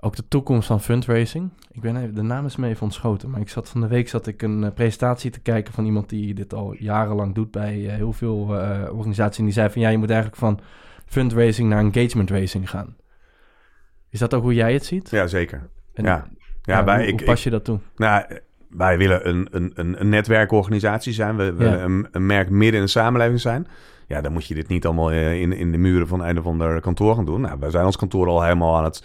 [0.00, 1.50] ook de toekomst van fundraising?
[1.70, 4.08] Ik ben even, de naam is me even ontschoten, maar ik zat van de week
[4.08, 8.12] zat ik een presentatie te kijken van iemand die dit al jarenlang doet bij heel
[8.12, 8.38] veel
[8.92, 9.38] organisaties.
[9.38, 10.60] En die zei van, ja, je moet eigenlijk van
[11.06, 12.96] fundraising naar engagement racing gaan.
[14.10, 15.10] Is dat ook hoe jij het ziet?
[15.10, 15.68] Ja, zeker.
[15.94, 16.26] En, ja.
[16.62, 17.78] Ja, bij, hoe, ik, pas je dat toe?
[17.96, 18.24] Nou,
[18.68, 21.36] wij willen een, een, een, netwerkorganisatie zijn.
[21.36, 23.66] We willen een, een, merk midden in de samenleving zijn.
[24.06, 26.46] Ja, dan moet je dit niet allemaal eh, in, in de muren van een of
[26.46, 27.40] ander kantoor gaan doen.
[27.40, 29.04] Nou, wij zijn ons kantoor al helemaal aan het,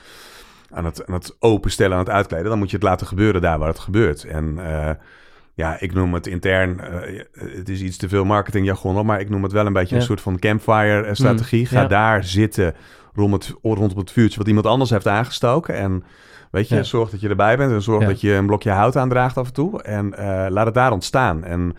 [0.73, 2.49] aan het, aan het openstellen, aan het uitkleden.
[2.49, 4.23] Dan moet je het laten gebeuren daar waar het gebeurt.
[4.23, 4.89] En uh,
[5.53, 7.21] ja, ik noem het intern, uh,
[7.57, 10.21] het is iets te veel marketingjargon, maar ik noem het wel een beetje een soort
[10.21, 11.59] van campfire-strategie.
[11.59, 12.75] Mm, Ga daar zitten
[13.13, 15.75] rond het, rondom het vuurtje wat iemand anders heeft aangestoken.
[15.75, 16.03] En
[16.51, 19.37] weet je, zorg dat je erbij bent en zorg dat je een blokje hout aandraagt
[19.37, 19.81] af en toe.
[19.81, 21.43] En uh, laat het daar ontstaan.
[21.43, 21.75] En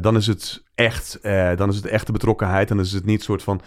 [0.00, 1.18] dan is het echt,
[1.56, 2.70] dan is het echte betrokkenheid.
[2.70, 3.60] En dan is het niet soort van,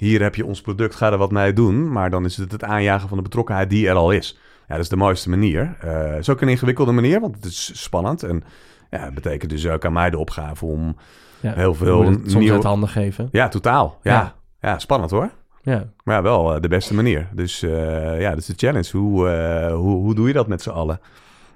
[0.00, 1.92] hier heb je ons product, ga er wat mee doen.
[1.92, 4.38] Maar dan is het het aanjagen van de betrokkenheid die er al is.
[4.68, 5.76] Ja, dat is de mooiste manier.
[5.78, 8.44] Het is ook een ingewikkelde manier, want het is spannend en
[8.90, 10.96] ja, dat betekent dus ook aan mij de opgave om
[11.40, 12.04] ja, heel veel...
[12.04, 12.52] Soms nieuwe...
[12.52, 13.28] uit handen geven.
[13.32, 13.98] Ja, totaal.
[14.02, 14.78] Ja, ja.
[14.78, 15.30] spannend hoor.
[15.62, 15.86] Ja.
[16.04, 17.28] Maar ja, wel uh, de beste manier.
[17.32, 18.96] Dus uh, ja, dat is de challenge.
[18.96, 21.00] Hoe, uh, hoe, hoe doe je dat met z'n allen?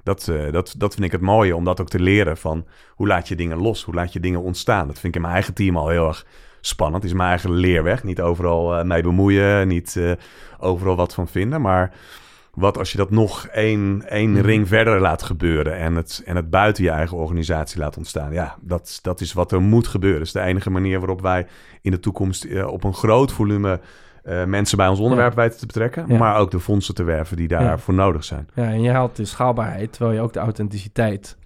[0.02, 3.28] Dat, dat, dat vind ik het mooie, om dat ook te leren van hoe laat
[3.28, 3.83] je dingen los?
[3.83, 4.87] Hoe laat je dingen ontstaan?
[4.87, 6.26] Dat vind ik in mijn eigen team al heel erg
[6.66, 7.05] spannend.
[7.05, 8.05] Is mijn eigen leerweg.
[8.05, 10.00] Niet overal mee bemoeien, niet
[10.59, 11.92] overal wat van vinden, maar
[12.55, 14.40] wat als je dat nog één, één mhm.
[14.40, 18.33] ring verder laat gebeuren en het, en het buiten je eigen organisatie laat ontstaan?
[18.33, 20.18] Ja, dat, dat is wat er moet gebeuren.
[20.18, 21.46] Dat is de enige manier waarop wij
[21.81, 23.81] in de toekomst uh, op een groot volume
[24.24, 25.42] uh, mensen bij ons onderwerp ja.
[25.42, 28.48] weten te betrekken, maar ook de fondsen te werven die daarvoor nodig zijn.
[28.55, 31.37] Ja, en je haalt de schaalbaarheid, terwijl je ook de authenticiteit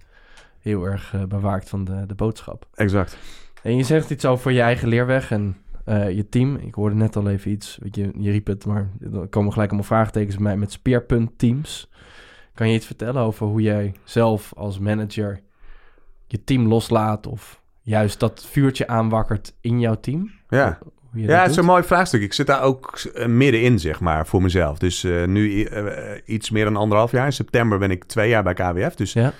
[0.59, 2.65] heel erg uh, bewaakt van de, de boodschap.
[2.75, 3.17] Exact.
[3.63, 7.15] En je zegt iets over je eigen leerweg en uh, je team, ik hoorde net
[7.15, 10.43] al even iets, weet je, je riep het, maar er komen gelijk allemaal vraagtekens bij
[10.43, 11.89] mij met speerpuntteams.
[12.53, 15.39] Kan je iets vertellen over hoe jij zelf als manager
[16.27, 20.31] je team loslaat of juist dat vuurtje aanwakkert in jouw team?
[20.49, 20.79] Ja,
[21.13, 22.21] ja, het is een mooi vraagstuk.
[22.21, 24.77] Ik zit daar ook uh, middenin, zeg maar, voor mezelf.
[24.77, 25.67] Dus uh, nu
[26.25, 27.25] iets meer dan anderhalf jaar.
[27.25, 28.95] In september ben ik twee jaar bij KWF.
[28.95, 29.33] Dus ja.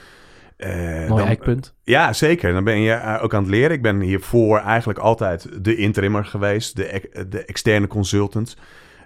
[0.65, 1.73] Uh, Mooi eikpunt.
[1.83, 2.53] Ja, zeker.
[2.53, 3.71] Dan ben je eh, ook aan het leren.
[3.71, 8.57] Ik ben hiervoor eigenlijk altijd de interimmer geweest, de, de externe consultant.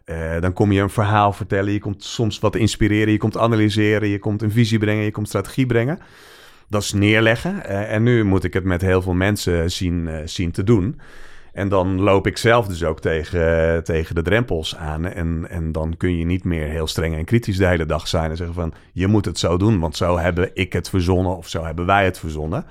[0.06, 4.08] Uh, dan kom je een verhaal vertellen, je komt soms wat inspireren, je komt analyseren,
[4.08, 6.00] je komt een visie brengen, je komt strategie brengen.
[6.70, 7.66] Dat is neerleggen.
[7.66, 11.00] en nu moet ik het met heel veel mensen zien, zien te doen.
[11.54, 15.06] En dan loop ik zelf dus ook tegen, tegen de drempels aan.
[15.06, 18.30] En, en dan kun je niet meer heel streng en kritisch de hele dag zijn
[18.30, 21.48] en zeggen van je moet het zo doen, want zo hebben ik het verzonnen of
[21.48, 22.66] zo hebben wij het verzonnen.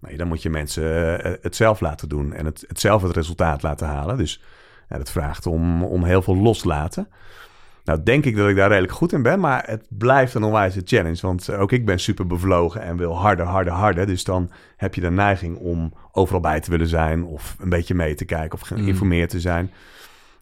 [0.00, 3.16] Nee, dan moet je mensen eh, het zelf laten doen en het, het zelf het
[3.16, 4.16] resultaat laten halen.
[4.16, 4.42] Dus
[4.88, 7.08] ja, dat vraagt om, om heel veel loslaten.
[7.86, 10.80] Nou, denk ik dat ik daar redelijk goed in ben, maar het blijft een onwijze
[10.84, 11.18] challenge.
[11.20, 14.06] Want ook ik ben super bevlogen en wil harder, harder, harder.
[14.06, 17.94] Dus dan heb je de neiging om overal bij te willen zijn of een beetje
[17.94, 19.70] mee te kijken of geïnformeerd te zijn.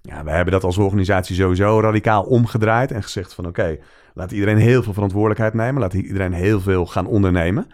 [0.02, 3.78] Ja, we hebben dat als organisatie sowieso radicaal omgedraaid en gezegd van oké,
[4.14, 5.80] laat iedereen heel veel verantwoordelijkheid nemen.
[5.80, 7.66] Laat iedereen heel veel gaan ondernemen.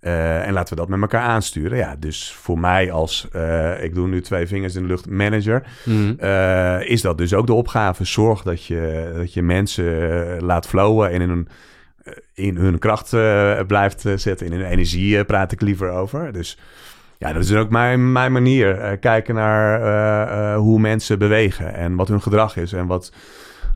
[0.00, 1.78] Uh, en laten we dat met elkaar aansturen.
[1.78, 5.62] Ja, dus voor mij als, uh, ik doe nu twee vingers in de lucht, manager,
[5.84, 6.16] mm.
[6.20, 8.04] uh, is dat dus ook de opgave.
[8.04, 9.84] Zorg dat je, dat je mensen
[10.44, 11.48] laat flowen en in hun,
[12.34, 13.10] in hun kracht
[13.66, 14.46] blijft zetten.
[14.46, 16.32] In hun energie praat ik liever over.
[16.32, 16.58] Dus
[17.18, 18.98] ja, dat is ook mijn, mijn manier.
[18.98, 23.12] kijken naar hoe mensen bewegen en wat hun gedrag is en wat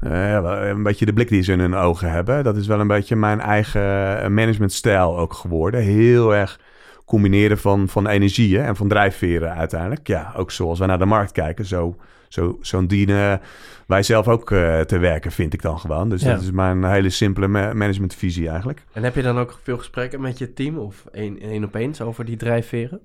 [0.07, 2.45] uh, een beetje de blik die ze in hun ogen hebben.
[2.45, 5.81] Dat is wel een beetje mijn eigen managementstijl ook geworden.
[5.81, 6.61] Heel erg
[7.05, 10.07] combineren van, van energieën en van drijfveren uiteindelijk.
[10.07, 11.97] Ja, ook zoals wij naar de markt kijken, zo,
[12.29, 13.41] zo, zo dienen
[13.87, 16.09] wij zelf ook uh, te werken, vind ik dan gewoon.
[16.09, 18.85] Dus dat is mijn hele simpele managementvisie eigenlijk.
[18.93, 22.01] En heb je dan ook veel gesprekken met je team of één, één op één
[22.01, 23.01] over die drijfveren?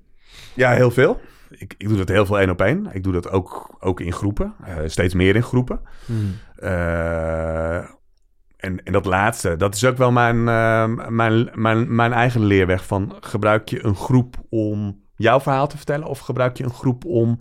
[0.54, 2.88] Ja, heel veel ik, ik doe dat heel veel één op één.
[2.92, 5.80] Ik doe dat ook, ook in groepen, uh, steeds meer in groepen.
[6.06, 6.36] Hmm.
[6.60, 7.78] Uh,
[8.58, 12.86] en, en dat laatste, dat is ook wel mijn, eh, mijn, mijn, mijn eigen leerweg
[12.86, 17.06] van gebruik je een groep om jouw verhaal te vertellen of gebruik je een groep
[17.06, 17.38] om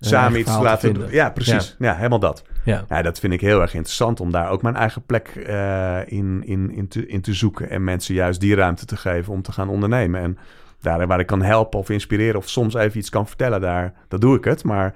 [0.00, 1.10] samen iets te laten doen?
[1.10, 1.76] Ja, precies.
[1.78, 1.94] Ja.
[1.94, 2.44] helemaal dat.
[2.64, 2.84] Ja.
[2.88, 6.42] ja, dat vind ik heel erg interessant om daar ook mijn eigen plek uh, in,
[6.44, 9.52] in, in, te, in te zoeken en mensen juist die ruimte te geven om te
[9.52, 10.20] gaan ondernemen.
[10.20, 10.38] En
[10.80, 14.20] daar waar ik kan helpen of inspireren of soms even iets kan vertellen, daar, dat
[14.20, 14.64] doe ik het.
[14.64, 14.94] Maar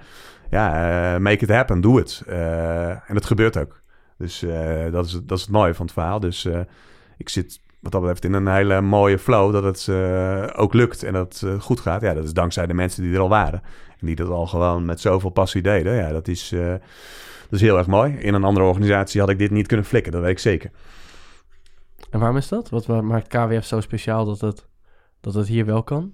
[0.51, 2.23] ja, uh, make it happen, doe het.
[2.29, 3.83] Uh, en dat gebeurt ook.
[4.19, 6.21] Dus uh, dat, is, dat is het mooie van het verhaal.
[6.21, 6.49] Dus
[7.17, 9.89] ik zit wat dat betreft in een hele mooie flow dat het
[10.57, 12.01] ook lukt en dat het goed gaat.
[12.01, 13.63] Ja, dat is dankzij de mensen die er al waren.
[14.01, 15.95] En die dat al gewoon met zoveel passie deden.
[15.95, 18.13] Ja, dat is, dat is heel erg mooi.
[18.13, 20.71] In een andere organisatie had ik dit niet kunnen flikken, dat weet ik zeker.
[22.11, 22.69] En waarom is dat?
[22.69, 24.67] Wat maakt KWF zo speciaal dat het
[25.25, 26.13] dat het hier wel kan?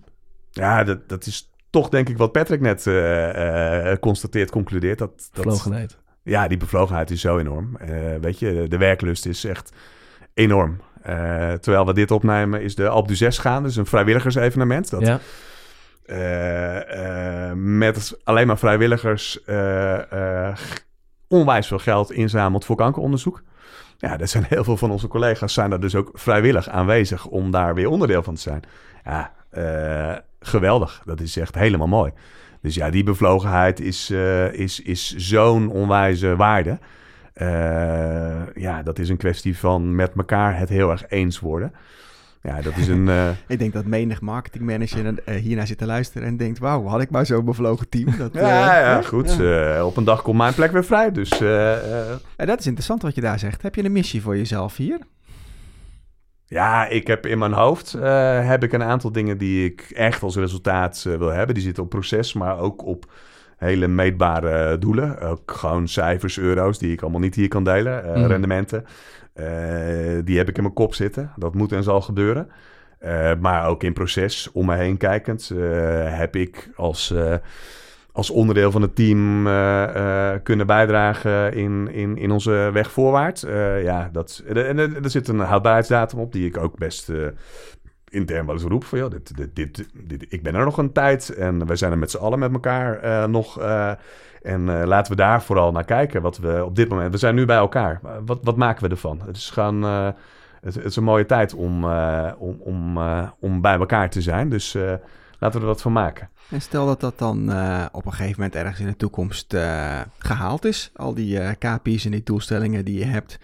[0.50, 4.98] Ja, dat, dat is toch denk ik wat Patrick net uh, constateert, concludeert.
[4.98, 5.98] Dat, dat, bevlogenheid.
[6.22, 7.76] Ja, die bevlogenheid is zo enorm.
[7.82, 7.88] Uh,
[8.20, 9.72] weet je, de werklust is echt
[10.34, 10.80] enorm.
[11.60, 13.62] terwijl we dit opnemen is de Alp du 6 gaan.
[13.62, 14.90] Dus een vrijwilligersevenement.
[14.90, 15.20] Dat, ja.
[17.54, 19.44] met alleen maar vrijwilligers
[21.28, 23.42] onwijs veel geld inzamelt voor kankeronderzoek.
[23.98, 27.50] Ja, er zijn heel veel van onze collega's zijn daar dus ook vrijwillig aanwezig om
[27.50, 28.62] daar weer onderdeel van te zijn.
[29.04, 29.32] Ja,
[30.40, 31.02] geweldig.
[31.04, 32.12] Dat is echt helemaal mooi.
[32.62, 36.78] Dus ja, die bevlogenheid is, uh, is, is zo'n onwijze waarde.
[37.34, 41.72] Uh, ja, dat is een kwestie van met elkaar het heel erg eens worden.
[42.42, 43.06] Ja, dat is een...
[43.06, 43.28] Uh...
[43.46, 46.58] ik denk dat menig marketingmanager uh, hiernaar zit te luisteren en denkt...
[46.58, 48.16] wauw, had ik maar zo'n bevlogen team.
[48.18, 49.36] Dat, ja, ja, goed.
[49.38, 49.84] Ja.
[49.84, 51.28] op een dag komt mijn plek weer vrij, dus...
[52.36, 53.62] dat is interessant wat je daar zegt.
[53.62, 54.98] Heb je een missie voor jezelf hier?
[56.50, 60.22] Ja, ik heb in mijn hoofd uh, heb ik een aantal dingen die ik echt
[60.22, 61.54] als resultaat uh, wil hebben.
[61.54, 63.12] Die zitten op proces, maar ook op
[63.56, 65.20] hele meetbare doelen.
[65.20, 68.04] Ook gewoon cijfers, euro's, die ik allemaal niet hier kan delen.
[68.04, 68.24] Uh, mm.
[68.24, 68.84] Rendementen.
[70.24, 71.32] die heb ik in mijn kop zitten.
[71.36, 72.48] Dat moet en zal gebeuren.
[73.40, 75.52] maar ook in proces, om me heen kijkend,
[76.04, 77.14] heb ik als
[78.20, 83.44] als onderdeel van het team uh, kunnen bijdragen in, in, in onze weg voorwaarts.
[83.44, 87.12] Uh, ja, dat, en er zit een houdbaarheidsdatum op die ik ook best
[88.08, 88.84] intern wel eens roep.
[88.84, 91.98] Van, joh, dit, dit, dit, ik ben er nog een tijd en wij zijn er
[91.98, 93.60] met z'n allen met elkaar nog.
[94.42, 97.12] en laten we daar vooral naar kijken wat we op dit moment...
[97.12, 98.00] We zijn nu bij elkaar.
[98.24, 99.20] Wat, wat maken we ervan?
[99.26, 99.82] Het is gewoon...
[99.82, 101.84] Het, het, is een mooie tijd om,
[102.38, 102.98] om, om,
[103.38, 104.48] om bij elkaar te zijn.
[104.48, 104.76] Dus
[105.40, 106.28] laten we er wat van maken.
[106.50, 110.00] En stel dat dat dan uh, op een gegeven moment ergens in de toekomst uh,
[110.18, 113.38] gehaald is, al die uh, KPI's en die doelstellingen die je hebt,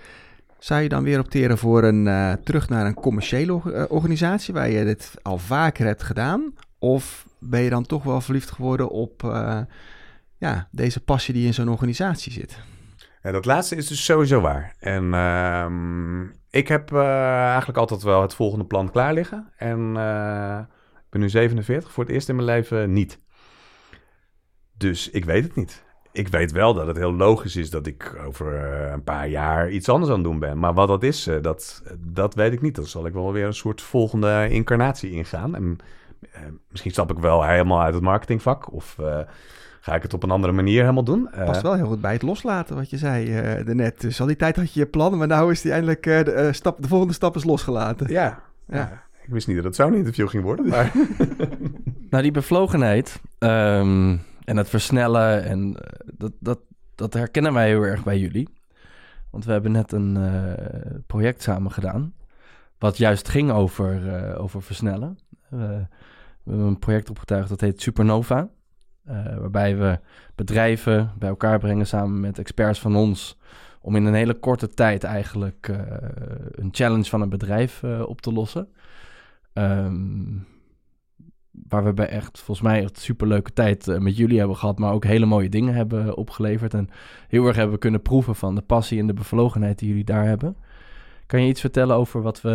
[0.58, 5.14] zou je dan weer opteren voor een terug naar een commerciële organisatie waar je dit
[5.22, 6.54] al vaker hebt gedaan?
[6.78, 9.22] Of ben je dan toch wel verliefd geworden op
[10.38, 12.58] ja, deze passie die in zo'n organisatie zit?
[13.22, 14.74] Ja, dat laatste is dus sowieso waar.
[14.78, 19.52] En ehm, ik heb eigenlijk altijd wel het volgende plan klaar liggen.
[19.56, 19.96] En
[21.10, 23.20] ben nu 47, voor het eerst in mijn leven niet.
[24.76, 25.84] Dus ik weet het niet.
[26.12, 29.70] Ik weet wel dat het heel logisch is dat ik over eh, een paar jaar
[29.70, 30.58] iets anders aan het doen ben.
[30.58, 32.74] Maar wat dat is, eh, dat, dat weet ik niet.
[32.74, 35.54] Dan zal ik wel weer een soort volgende incarnatie ingaan.
[35.54, 35.78] En
[36.22, 36.40] uh,
[36.70, 38.72] misschien stap ik wel helemaal uit het marketingvak.
[38.72, 38.96] Of
[39.80, 41.28] ga ik het op een andere manier helemaal doen.
[41.44, 44.00] Past wel heel goed bij het loslaten wat je zei uh, net.
[44.00, 46.82] Dus al die tijd had je je plan, maar nou is die eindelijk de, stap,
[46.82, 48.10] de volgende stap is losgelaten.
[48.10, 48.42] ja.
[48.66, 49.05] ja.
[49.26, 50.92] Ik wist niet dat het zo'n interview ging worden, maar...
[52.10, 55.76] nou, die bevlogenheid um, en het versnellen, en uh,
[56.14, 56.58] dat, dat,
[56.94, 58.48] dat herkennen wij heel erg bij jullie.
[59.30, 60.52] Want we hebben net een uh,
[61.06, 62.14] project samen gedaan,
[62.78, 65.18] wat juist ging over, uh, over versnellen.
[65.48, 65.86] we
[66.44, 68.48] hebben een project opgetuigd dat heet Supernova.
[69.38, 69.98] waarbij we
[70.34, 73.38] bedrijven bij elkaar brengen samen met experts van ons
[73.80, 75.68] om in een hele korte tijd eigenlijk
[76.50, 78.68] een challenge van een bedrijf op te lossen.
[79.58, 80.46] Um,
[81.68, 84.92] waar we bij echt, volgens mij, een superleuke tijd uh, met jullie hebben gehad, maar
[84.92, 86.74] ook hele mooie dingen hebben opgeleverd.
[86.74, 86.88] En
[87.28, 90.56] heel erg hebben kunnen proeven van de passie en de bevlogenheid die jullie daar hebben.
[91.26, 92.50] Kan je iets vertellen over wat we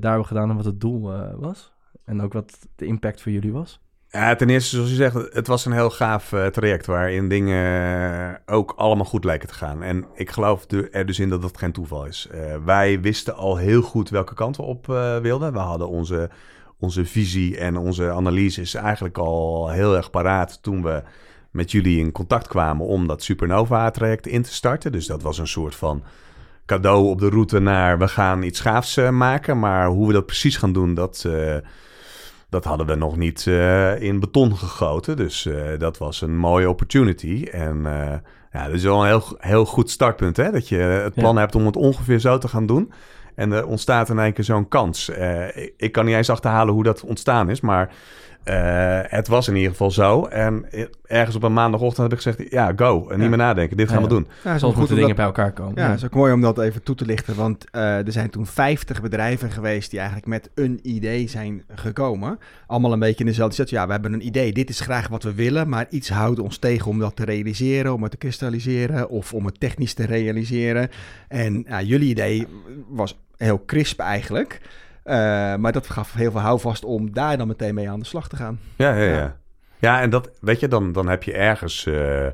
[0.00, 1.72] daar hebben gedaan en wat het doel uh, was?
[2.04, 3.80] En ook wat de impact voor jullie was?
[4.14, 8.40] Ja, ten eerste, zoals je zegt, het was een heel gaaf uh, traject waarin dingen
[8.46, 9.82] ook allemaal goed lijken te gaan.
[9.82, 12.28] En ik geloof er dus in dat dat geen toeval is.
[12.34, 14.86] Uh, wij wisten al heel goed welke kant we op
[15.22, 15.52] wilden.
[15.52, 16.30] We hadden onze,
[16.78, 21.02] onze visie en onze analyses eigenlijk al heel erg paraat toen we
[21.50, 24.92] met jullie in contact kwamen om dat Supernova-traject in te starten.
[24.92, 26.02] Dus dat was een soort van
[26.66, 29.58] cadeau op de route naar we gaan iets gaafs maken.
[29.58, 31.28] Maar hoe we dat precies gaan doen, dat
[32.54, 35.16] dat hadden we nog niet eh, in beton gegoten.
[35.16, 37.48] Dus eh, dat was een mooie opportunity.
[37.52, 38.12] En uh,
[38.52, 40.36] ja, dat is wel een heel, heel goed startpunt.
[40.36, 40.50] Hè?
[40.50, 42.92] Dat je het plan hebt om het ongeveer zo te gaan doen.
[43.34, 45.08] En er ontstaat in één keer zo'n kans.
[45.54, 47.60] Ik, ik, kan niet eens achterhalen hoe dat ontstaan is.
[47.60, 47.94] Maar
[48.44, 50.24] uh, het was in ieder geval zo.
[50.24, 50.66] En
[51.06, 53.08] ergens op een maandagochtend heb ik gezegd: ja, go.
[53.08, 53.76] En niet meer nadenken.
[53.76, 54.26] Dit gaan we doen.
[54.44, 55.82] Ja, Soms moeten dingen bij elkaar komen.
[55.82, 57.36] Ja, het is ook mooi om dat even toe te lichten.
[57.36, 62.38] Want uh, er zijn toen 50 bedrijven geweest die eigenlijk met een idee zijn gekomen.
[62.66, 63.70] Allemaal een beetje in dezelfde zet.
[63.70, 64.52] Ja, we hebben een idee.
[64.52, 65.68] Dit is graag wat we willen.
[65.68, 69.46] Maar iets houdt ons tegen om dat te realiseren, om het te kristalliseren of om
[69.46, 70.88] het technisch te realiseren.
[71.28, 72.46] En ja, jullie idee
[72.88, 74.60] was heel crisp eigenlijk.
[75.04, 75.14] Uh,
[75.56, 78.36] maar dat gaf heel veel houvast om daar dan meteen mee aan de slag te
[78.36, 78.60] gaan.
[78.76, 79.36] Ja, ja, ja.
[79.78, 82.26] Ja, en dat, weet je, dan, dan heb je ergens uh,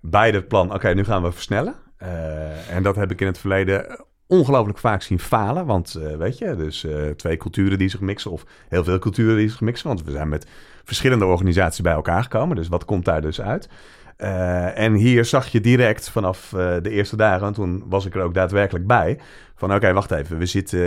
[0.00, 1.74] bij het plan, oké, nu gaan we versnellen.
[2.02, 5.66] Uh, en dat heb ik in het verleden ongelooflijk vaak zien falen.
[5.66, 9.60] Want weet je, dus twee culturen die zich mixen of heel veel culturen die zich
[9.60, 9.88] mixen.
[9.88, 10.46] Want we zijn met
[10.84, 12.56] verschillende organisaties bij elkaar gekomen.
[12.56, 13.68] Dus wat komt daar dus uit?
[14.18, 18.14] Uh, en hier zag je direct vanaf uh, de eerste dagen, en toen was ik
[18.14, 19.18] er ook daadwerkelijk bij,
[19.54, 20.80] van oké, okay, wacht even, we zitten,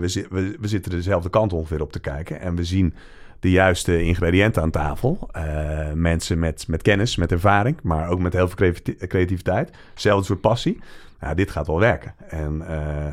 [0.00, 2.40] we, we, we, zitten dezelfde kant ongeveer op te kijken.
[2.40, 2.94] En we zien
[3.40, 5.28] de juiste ingrediënten aan tafel.
[5.36, 8.72] Uh, mensen met, met kennis, met ervaring, maar ook met heel veel
[9.06, 9.70] creativiteit.
[9.90, 10.80] Hetzelfde soort passie.
[11.20, 12.14] Nou, dit gaat wel werken.
[12.28, 12.56] En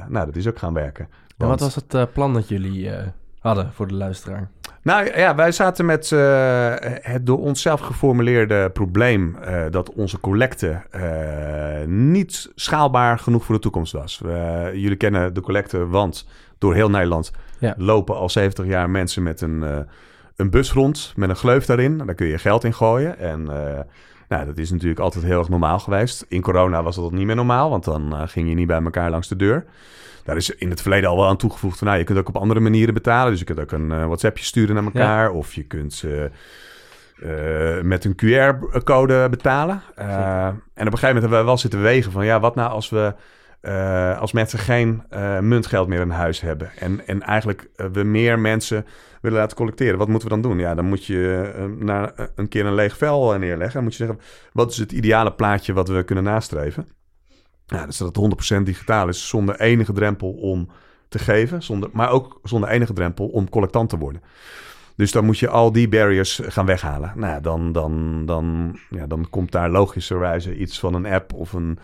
[0.07, 1.07] nou, dat is ook gaan werken.
[1.37, 1.59] Want...
[1.59, 2.91] wat was het plan dat jullie
[3.39, 4.49] hadden voor de luisteraar?
[4.83, 10.81] Nou ja, wij zaten met uh, het door onszelf geformuleerde probleem uh, dat onze collecte
[10.95, 14.21] uh, niet schaalbaar genoeg voor de toekomst was.
[14.73, 17.73] jullie kennen de collecte, want door heel Nederland ja.
[17.77, 19.85] lopen al 70 jaar mensen met een,
[20.35, 21.97] een bus rond met een gleuf daarin.
[21.97, 23.19] Daar kun je geld in gooien.
[23.19, 23.49] En
[24.27, 26.25] nou, dat is natuurlijk altijd heel erg normaal geweest.
[26.27, 29.27] In corona was dat niet meer normaal, want dan ging je niet bij elkaar langs
[29.27, 29.65] de deur.
[30.23, 31.87] Daar is in het verleden al wel aan toegevoegd van...
[31.87, 33.29] Nou, je kunt ook op andere manieren betalen.
[33.31, 35.31] Dus je kunt ook een uh, WhatsAppje sturen naar elkaar.
[35.31, 39.81] Of je kunt uh, uh, met een QR-code betalen.
[39.95, 42.25] en op een gegeven moment hebben we wel zitten wegen van...
[42.25, 43.13] Ja, wat nou als we...
[44.19, 45.03] als mensen geen
[45.41, 46.71] muntgeld meer in huis hebben.
[46.79, 48.85] En, en eigenlijk we meer mensen
[49.21, 49.97] willen laten collecteren.
[49.97, 50.59] Wat moeten we dan doen?
[50.59, 53.73] Ja, dan moet je naar een keer een leeg vel neerleggen.
[53.73, 54.23] Dan moet je zeggen,
[54.53, 56.87] wat is het ideale plaatje wat we kunnen nastreven?
[57.65, 60.69] Ja, dus dat het 100% digitaal is zonder enige drempel om
[61.09, 64.21] te geven, zonder, maar ook zonder enige drempel om collectant te worden.
[64.95, 67.11] Dus dan moet je al die barriers gaan weghalen.
[67.15, 71.79] Nou, dan, dan, dan, ja, dan komt daar logischerwijze iets van een app of een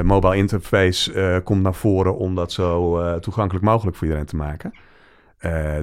[0.00, 4.36] mobile interface uh, komt naar voren om dat zo uh, toegankelijk mogelijk voor iedereen te
[4.36, 4.72] maken.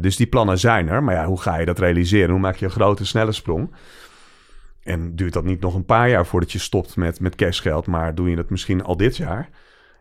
[0.02, 2.30] dus die plannen zijn er, maar ja, hoe ga je dat realiseren?
[2.30, 3.72] Hoe maak je een grote, snelle sprong?
[4.84, 8.16] En duurt dat niet nog een paar jaar voordat je stopt met, met cashgeld, maar
[8.16, 9.50] doe je het misschien al dit jaar?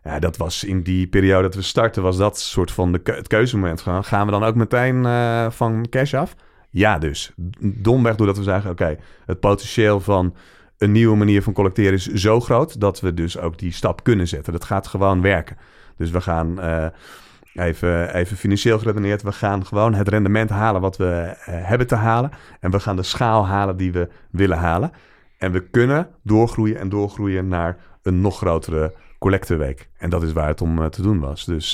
[0.03, 3.27] Ja, dat was in die periode dat we starten, was dat soort van de, het
[3.27, 3.81] keuzemoment.
[3.81, 5.03] Gaan, we dan ook meteen
[5.51, 6.35] van cash af?
[6.69, 7.31] Ja, dus.
[7.59, 10.35] Domweg doordat we zeggen, oké, het potentieel van
[10.79, 14.27] een nieuwe manier van collecteren is zo groot dat we dus ook die stap kunnen
[14.27, 14.53] zetten.
[14.53, 15.57] Dat gaat gewoon werken.
[15.97, 16.59] Dus we gaan.
[16.59, 16.85] Uh,
[17.53, 19.21] Even, even financieel geredeneerd.
[19.21, 22.31] We gaan gewoon het rendement halen wat we uh, hebben te halen.
[22.59, 24.91] En we gaan de schaal halen die we willen halen.
[25.37, 29.89] En we kunnen doorgroeien en doorgroeien naar een nog grotere collecteweek.
[29.97, 31.45] En dat is waar het om uh, te doen was.
[31.45, 31.73] Dus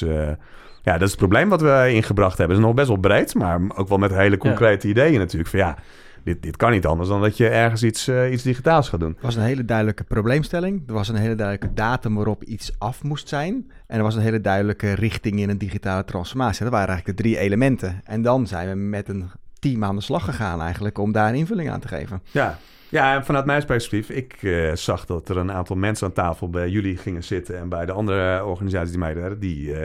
[0.84, 2.56] ja, dat is het probleem wat we ingebracht hebben.
[2.56, 4.94] Het is nog best wel breed, maar ook wel met hele concrete ja.
[4.94, 5.50] ideeën natuurlijk.
[5.50, 5.78] Van ja,
[6.26, 9.16] dit, dit kan niet anders dan dat je ergens iets, uh, iets digitaals gaat doen.
[9.18, 10.84] Er was een hele duidelijke probleemstelling.
[10.88, 13.72] Er was een hele duidelijke datum waarop iets af moest zijn.
[13.88, 16.64] En er was een hele duidelijke richting in een digitale transformatie.
[16.64, 18.02] Dat waren eigenlijk de drie elementen.
[18.04, 21.36] En dan zijn we met een team aan de slag gegaan eigenlijk om daar een
[21.36, 22.22] invulling aan te geven.
[22.32, 22.58] Ja,
[22.90, 26.50] ja, en vanuit mijn perspectief, ik uh, zag dat er een aantal mensen aan tafel
[26.50, 29.78] bij jullie gingen zitten en bij de andere organisaties die meededen, die, uh,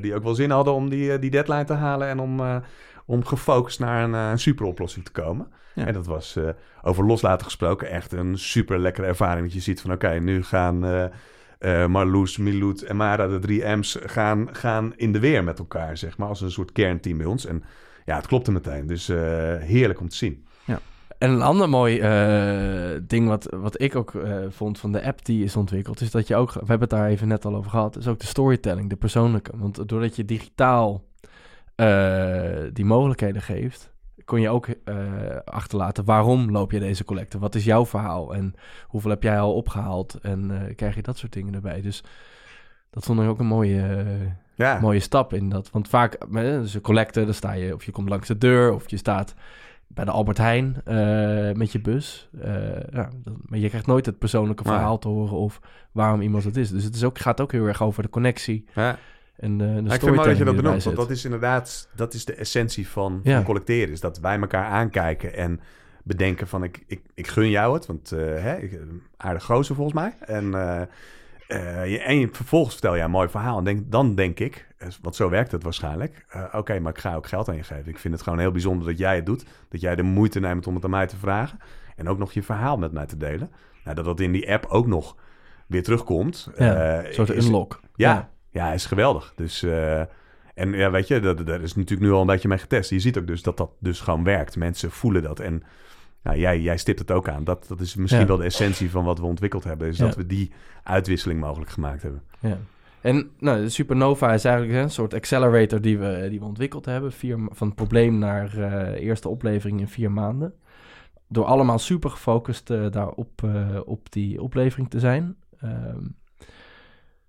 [0.00, 2.40] die ook wel zin hadden om die, die deadline te halen en om,
[3.06, 5.46] om gefocust naar een, een superoplossing te komen.
[5.74, 5.86] Ja.
[5.86, 6.48] En dat was uh,
[6.82, 9.44] over loslaten gesproken echt een super lekkere ervaring.
[9.44, 11.04] Dat je ziet van oké, okay, nu gaan uh,
[11.60, 15.96] uh, Marloes, Miloet en Mara, de drie M's, gaan, gaan in de weer met elkaar,
[15.96, 16.28] zeg maar.
[16.28, 17.46] Als een soort kernteam bij ons.
[17.46, 17.62] En
[18.04, 18.86] ja, het klopte meteen.
[18.86, 19.06] Dus
[19.58, 20.46] heerlijk om te zien.
[20.64, 20.78] Ja.
[21.18, 21.98] En een ander mooi
[23.06, 24.12] ding wat, wat ik ook
[24.48, 27.08] vond van de app die is ontwikkeld, is dat je ook, we hebben het daar
[27.08, 29.50] even net al over gehad, is ook de storytelling, de persoonlijke.
[29.56, 31.04] Want doordat je digitaal
[32.72, 34.94] die mogelijkheden geeft, kon je ook uh,
[35.44, 37.38] achterlaten waarom loop je deze collecte?
[37.38, 38.54] Wat is jouw verhaal en
[38.86, 40.14] hoeveel heb jij al opgehaald?
[40.14, 41.80] En uh, krijg je dat soort dingen erbij.
[41.80, 42.04] Dus
[42.90, 44.06] dat vond ik ook een mooie,
[44.54, 44.80] ja.
[44.80, 45.70] mooie stap in dat.
[45.70, 48.90] Want vaak, dus een collecte, dan sta je of je komt langs de deur of
[48.90, 49.34] je staat
[49.86, 50.80] bij de Albert Heijn
[51.56, 52.28] met je bus.
[52.92, 55.60] ja, dat, maar je krijgt nooit het persoonlijke verhaal te horen of
[55.92, 56.70] waarom iemand het is.
[56.70, 58.64] Dus het is ook, gaat ook heel erg over de connectie.
[58.74, 58.98] Ja
[59.36, 61.24] En de, de Ja, ik vind het mooi dat je dat benoemt, want dat is
[61.24, 63.34] inderdaad dat is de essentie van, Ja.
[63.36, 63.92] van collecteren.
[63.92, 65.60] Is dat wij elkaar aankijken en
[66.04, 68.80] bedenken van ik, ik, ik gun jou het, want eh hè, ik,
[69.16, 70.14] aardig gozer volgens mij.
[70.20, 70.80] En, eh,
[71.46, 73.58] eh, je, en je, vervolgens vertel je een mooi verhaal.
[73.58, 76.98] En denk, dan denk ik, eh, want zo werkt het waarschijnlijk, eh, oké, maar ik
[76.98, 77.86] ga ook geld aan je geven.
[77.88, 80.66] Ik vind het gewoon heel bijzonder dat jij het doet, dat jij de moeite neemt
[80.66, 81.58] om het aan mij te vragen
[81.96, 83.50] en ook nog je verhaal met mij te delen.
[83.84, 85.16] Nou, dat dat in die app ook nog
[85.66, 86.50] weer terugkomt.
[86.58, 87.80] Ja, eh, een soort is- unlock.
[87.94, 89.32] ja, ja, is geweldig.
[89.36, 90.00] Dus, eh,
[90.54, 92.90] en ja, weet je, daar daar is natuurlijk nu al een beetje mee getest.
[92.90, 94.56] Je ziet ook dus dat dat dus gewoon werkt.
[94.56, 95.40] Mensen voelen dat.
[95.40, 95.62] En
[96.22, 97.44] nou, jij, jij stipt het ook aan.
[97.44, 98.28] Dat, dat is misschien Ja.
[98.28, 99.88] wel de essentie van wat we ontwikkeld hebben.
[99.88, 100.04] Is Ja.
[100.04, 100.50] dat we die
[100.82, 102.22] uitwisseling mogelijk gemaakt hebben.
[102.38, 102.58] Ja.
[103.00, 107.12] En nou, de Supernova is eigenlijk een soort accelerator die we, die we ontwikkeld hebben.
[107.12, 110.54] Vier, van probleem naar eh, eerste oplevering in vier maanden.
[111.28, 113.42] Door allemaal super gefocust eh, daarop
[113.84, 115.36] op die oplevering te zijn.
[115.60, 115.98] Ehm,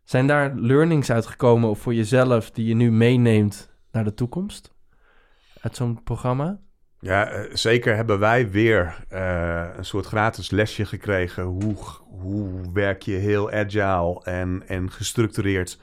[0.06, 4.74] zijn daar learnings uitgekomen voor jezelf die je nu meeneemt naar de toekomst?
[5.62, 6.60] Uit zo'n programma?
[7.00, 11.44] Ja, eh, zeker hebben wij weer eh, een soort gratis lesje gekregen.
[11.44, 11.76] Hoe,
[12.20, 15.80] hoe werk je heel agile en, en gestructureerd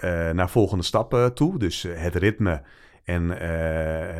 [0.00, 1.58] eh, naar volgende stappen toe.
[1.58, 2.62] Dus het ritme.
[3.04, 3.28] En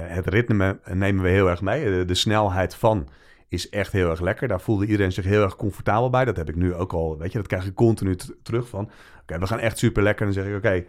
[0.09, 2.05] het ritme nemen we heel erg mee.
[2.05, 3.09] De snelheid van
[3.55, 4.49] is echt heel erg lekker.
[4.49, 6.25] Daar voelde iedereen zich heel erg comfortabel bij.
[6.25, 8.91] Dat heb ik nu ook al, weet je, dat krijg ik continu terug van.
[9.23, 10.25] Oké, we gaan echt super lekker.
[10.25, 10.85] Dan zeg ik, oké,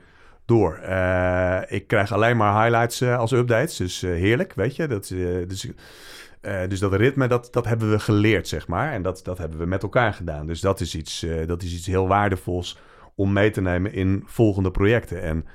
[0.46, 0.76] door.
[0.76, 3.78] Eh, ik krijg alleen maar highlights eh, als updates.
[3.78, 4.88] Dus eh, heerlijk, weet je.
[4.88, 5.08] Dat,
[5.48, 5.68] dus,
[6.68, 8.92] dus dat ritme, dat, dat hebben we geleerd, zeg maar.
[8.92, 10.48] En dat, dat hebben we met elkaar gedaan.
[10.48, 12.80] Dus dat is, iets, dat is iets heel waardevols
[13.16, 15.22] om mee te nemen in volgende projecten.
[15.22, 15.46] En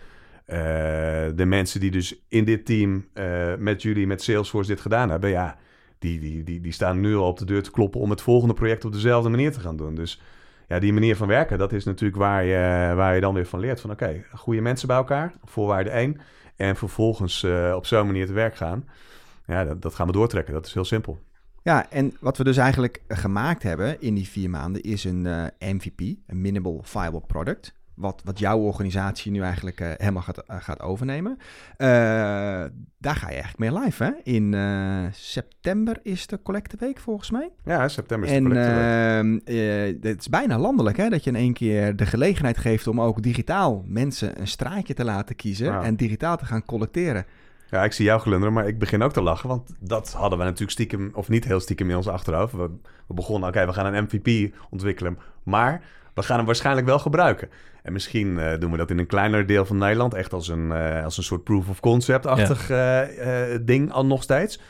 [1.36, 3.08] de mensen die dus in dit team
[3.58, 5.30] met jullie, met Salesforce dit gedaan hebben...
[5.30, 5.56] ja,
[6.00, 8.54] die, die, die, die staan nu al op de deur te kloppen om het volgende
[8.54, 9.94] project op dezelfde manier te gaan doen.
[9.94, 10.20] Dus
[10.68, 13.60] ja, die manier van werken, dat is natuurlijk waar je, waar je dan weer van
[13.60, 13.80] leert.
[13.80, 16.20] Van oké, goede mensen bij elkaar, voorwaarde 1.
[16.56, 18.88] En vervolgens eh, op zo'n manier te werk gaan.
[19.46, 20.54] Ja, dat, dat gaan we doortrekken.
[20.54, 21.18] Dat is heel simpel.
[21.62, 25.72] Ja, en wat we dus eigenlijk gemaakt hebben in die vier maanden is een eh,
[25.74, 27.74] MVP, een Minimal Viable Product.
[28.00, 31.36] Wat, wat jouw organisatie nu eigenlijk eh, helemaal gaat, eh, gaat overnemen.
[31.76, 31.88] Eh,
[32.98, 34.10] daar ga je eigenlijk mee live, hè?
[34.22, 34.54] In
[35.12, 37.50] september is de collecteweek volgens mij.
[37.64, 38.80] Ja, september is de En collecteweek.
[38.82, 39.38] ehm,
[39.98, 41.08] eh, het is bijna landelijk, hè?
[41.08, 45.04] Dat je in één keer de gelegenheid geeft om ook digitaal mensen een straatje te
[45.04, 45.82] laten kiezen.
[45.82, 47.24] En digitaal te gaan collecteren.
[47.70, 49.48] Ja, ik zie jou glunderen, maar ik begin ook te lachen.
[49.48, 52.52] Want dat hadden we natuurlijk stiekem, of niet heel stiekem in ons achterhoofd.
[52.52, 52.70] We,
[53.06, 55.18] we begonnen, oké, we gaan een MVP ontwikkelen.
[55.42, 55.82] Maar
[56.20, 57.48] we gaan hem waarschijnlijk wel gebruiken.
[57.82, 60.14] En misschien eh, doen we dat in een kleiner deel van Nederland.
[60.14, 63.00] Echt als een, eh, als een soort proof of concept-achtig eh,
[63.62, 64.60] ding al nog steeds.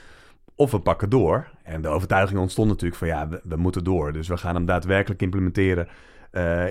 [0.55, 1.49] Of we pakken door.
[1.63, 4.13] En de overtuiging ontstond natuurlijk van ja, we, we moeten door.
[4.13, 5.89] Dus we gaan hem daadwerkelijk implementeren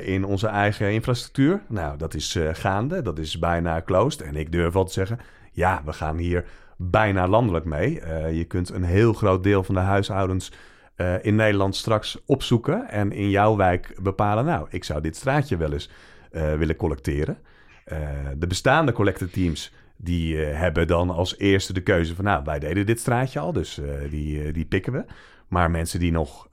[0.04, 1.62] in onze eigen infrastructuur.
[1.68, 3.02] Nou, dat is gaande.
[3.02, 4.22] Dat is bijna closed.
[4.22, 5.20] En ik durf wel te zeggen,
[5.52, 6.46] ja, we gaan hier
[6.78, 8.02] bijna landelijk mee.
[8.36, 10.52] Je kunt een heel groot deel van de huishoudens
[11.00, 12.90] eh, in Nederland straks opzoeken.
[12.90, 15.90] En in jouw wijk bepalen, nou, ik zou dit straatje wel eens
[16.32, 17.38] eh, willen collecteren.
[17.86, 18.00] Eh,
[18.38, 22.26] de bestaande collecteteams die hebben dan als eerste de keuze van...
[22.26, 25.06] nou, wij deden dit straatje al, dus die, die pikken we.
[25.48, 26.48] Maar mensen die nog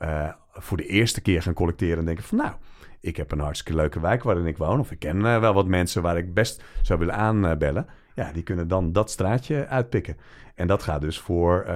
[0.52, 1.98] voor de eerste keer gaan collecteren...
[1.98, 2.52] en denken van nou,
[3.00, 4.80] ik heb een hartstikke leuke wijk waarin ik woon...
[4.80, 7.86] of ik ken wel wat mensen waar ik best zou willen aanbellen...
[8.14, 10.16] ja, die kunnen dan dat straatje uitpikken.
[10.54, 11.66] En dat gaat dus voor...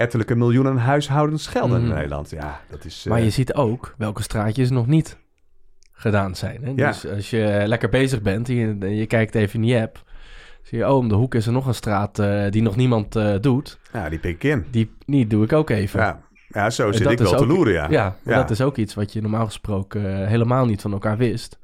[0.00, 1.88] ettelijke miljoenen huishoudens gelden Mhm.
[1.88, 2.30] in Nederland.
[2.30, 3.04] Ja, dat is...
[3.08, 5.18] Maar eh, je ziet ook welke straatjes nog niet
[5.92, 6.64] gedaan zijn.
[6.64, 6.72] Hè?
[6.76, 6.86] Ja.
[6.88, 10.02] Dus als je lekker bezig bent en je, je kijkt even in je app...
[10.62, 13.16] zie je, oh, om de hoek is er nog een straat eh, die nog niemand
[13.16, 13.78] eh, doet.
[13.92, 14.66] Ja, die pik ik in.
[14.70, 16.00] Die, die doe ik ook even.
[16.00, 18.16] Ja, ja zo zit ik wel te loeren, ja.
[18.24, 21.58] Ja, dat is ook iets wat je normaal gesproken eh, helemaal niet van elkaar wist.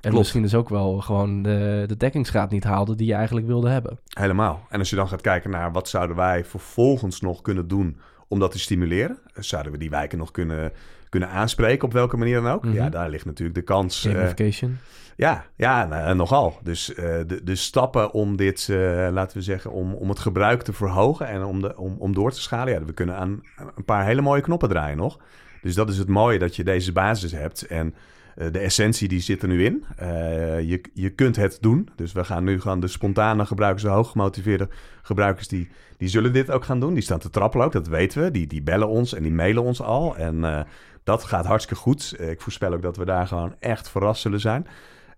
[0.00, 0.16] En Klopt.
[0.18, 3.98] misschien dus ook wel gewoon de, de dekkingsgraad niet haalde die je eigenlijk wilde hebben.
[4.08, 4.66] Helemaal.
[4.68, 7.96] En als je dan gaat kijken naar wat zouden wij vervolgens nog kunnen doen
[8.28, 10.72] om dat te stimuleren, zouden we die wijken nog kunnen,
[11.08, 12.64] kunnen aanspreken op welke manier dan ook?
[12.64, 12.74] Mhm.
[12.74, 14.04] Ja, daar ligt natuurlijk de kans.
[14.04, 14.78] eh, Gamification.
[15.16, 16.58] ja, ja nou, nogal.
[16.62, 18.76] Dus eh, de, de stappen om dit, eh,
[19.10, 22.32] laten we zeggen, om, om het gebruik te verhogen en om, de, om, om door
[22.32, 22.72] te schalen.
[22.72, 23.42] Ja, we kunnen aan
[23.76, 25.18] een paar hele mooie knoppen draaien nog.
[25.62, 27.66] Dus dat is het mooie dat je deze basis hebt.
[27.66, 27.94] En
[28.38, 29.84] de essentie die zit er nu in.
[29.96, 31.88] Eh, je, je kunt het doen.
[31.96, 34.68] Dus we gaan nu gaan de spontane gebruikers, de hooggemotiveerde
[35.02, 36.94] gebruikers, die, die zullen dit ook gaan doen.
[36.94, 38.30] Die staan te trappelen ook, dat weten we.
[38.30, 40.16] Die, die bellen ons en die mailen ons al.
[40.16, 40.60] En eh,
[41.04, 42.14] dat gaat hartstikke goed.
[42.18, 44.66] Eh, ik voorspel ook dat we daar gewoon echt verrast zullen zijn.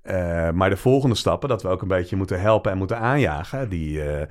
[0.03, 3.68] Eh, maar de volgende stappen, dat we ook een beetje moeten helpen en moeten aanjagen,
[3.68, 4.27] die, eh,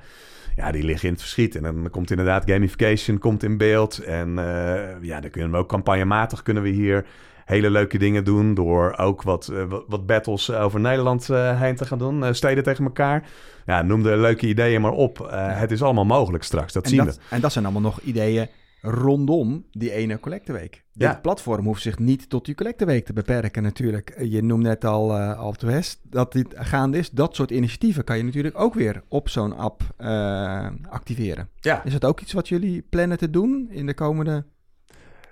[0.56, 1.56] ja, die liggen in het verschiet.
[1.56, 3.98] En dan komt inderdaad gamification komt in beeld.
[3.98, 7.06] En eh, ja, dan kunnen we ook campagnematig kunnen we hier
[7.50, 8.54] hele leuke dingen doen.
[8.54, 12.34] Door ook wat, uh, wat, battles over Nederland uh, heen te gaan doen.
[12.34, 13.28] Steden tegen elkaar.
[13.66, 15.28] Ja, noem de leuke ideeën maar op.
[15.32, 17.22] Het is allemaal mogelijk straks, dat en zien dat, we.
[17.30, 18.48] En dat zijn allemaal nog ideeën
[18.82, 20.84] rondom die ene collecteweek.
[20.92, 21.18] Dit Ja.
[21.22, 24.14] platform hoeft zich niet tot die collecteweek te beperken natuurlijk.
[24.22, 27.10] Je noemt net al, uh, al West dat dit gaande is.
[27.10, 31.48] Dat soort initiatieven kan je natuurlijk ook weer op zo'n app uh, activeren.
[31.60, 31.84] Ja.
[31.84, 34.44] Is dat ook iets wat jullie plannen te doen in de komende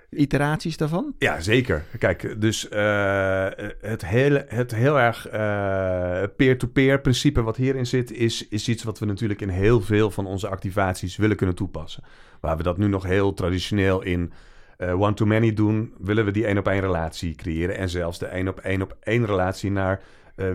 [0.09, 1.13] iteraties daarvan?
[1.17, 1.83] Ja, zeker.
[1.97, 3.45] Kijk, dus uh,
[3.81, 8.99] het, hele, het heel erg uh, peer-to-peer principe wat hierin zit, is, is iets wat
[8.99, 12.03] we natuurlijk in heel veel van onze activaties willen kunnen toepassen.
[12.39, 14.31] Waar we dat nu nog heel traditioneel in
[14.77, 17.77] uh, one-to-many doen, willen we die één-op-één relatie creëren.
[17.77, 20.01] En zelfs de één-op-één-op-één relatie naar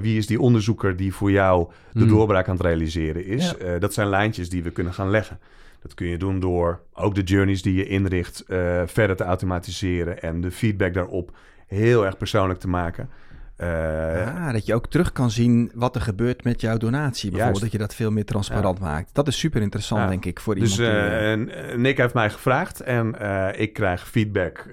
[0.01, 2.09] wie is die onderzoeker die voor jou de Hmm.
[2.09, 3.55] doorbraak aan het realiseren is.
[3.59, 3.79] Ja.
[3.79, 5.39] dat zijn lijntjes die we kunnen gaan leggen.
[5.85, 10.23] Dat kun je doen door ook de journeys die je inricht uh, verder te automatiseren
[10.23, 13.11] en de feedback daarop heel erg persoonlijk te maken.
[13.59, 17.31] Uh, ah, dat je ook terug kan zien wat er gebeurt met jouw donatie.
[17.31, 17.61] Bijvoorbeeld Juist.
[17.61, 18.85] dat je dat veel meer transparant Ja.
[18.85, 19.11] maakt.
[19.15, 20.09] Dat is super interessant, Ja.
[20.09, 20.97] denk ik, voor dus iemand.
[20.97, 23.15] uh, uh, Nick heeft mij gevraagd en
[23.59, 24.69] ik krijg feedback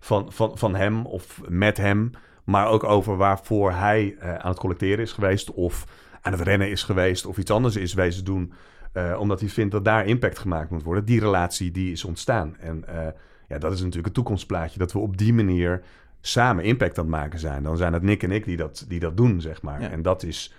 [0.00, 2.10] van, van, van hem of met hem.
[2.44, 5.86] Maar ook over waarvoor hij aan het collecteren is geweest of
[6.22, 8.52] aan het rennen is geweest of iets anders is wezen doen.
[8.94, 11.04] Uh, omdat hij vindt dat daar impact gemaakt moet worden.
[11.04, 12.56] Die relatie die is ontstaan.
[12.58, 13.06] En uh,
[13.48, 14.78] ja, dat is natuurlijk het toekomstplaatje.
[14.78, 15.82] Dat we op die manier
[16.20, 17.62] samen impact aan het maken zijn.
[17.62, 19.80] Dan zijn het Nick en ik die dat, die dat doen, zeg maar.
[19.80, 19.90] Ja.
[19.90, 20.54] En dat is...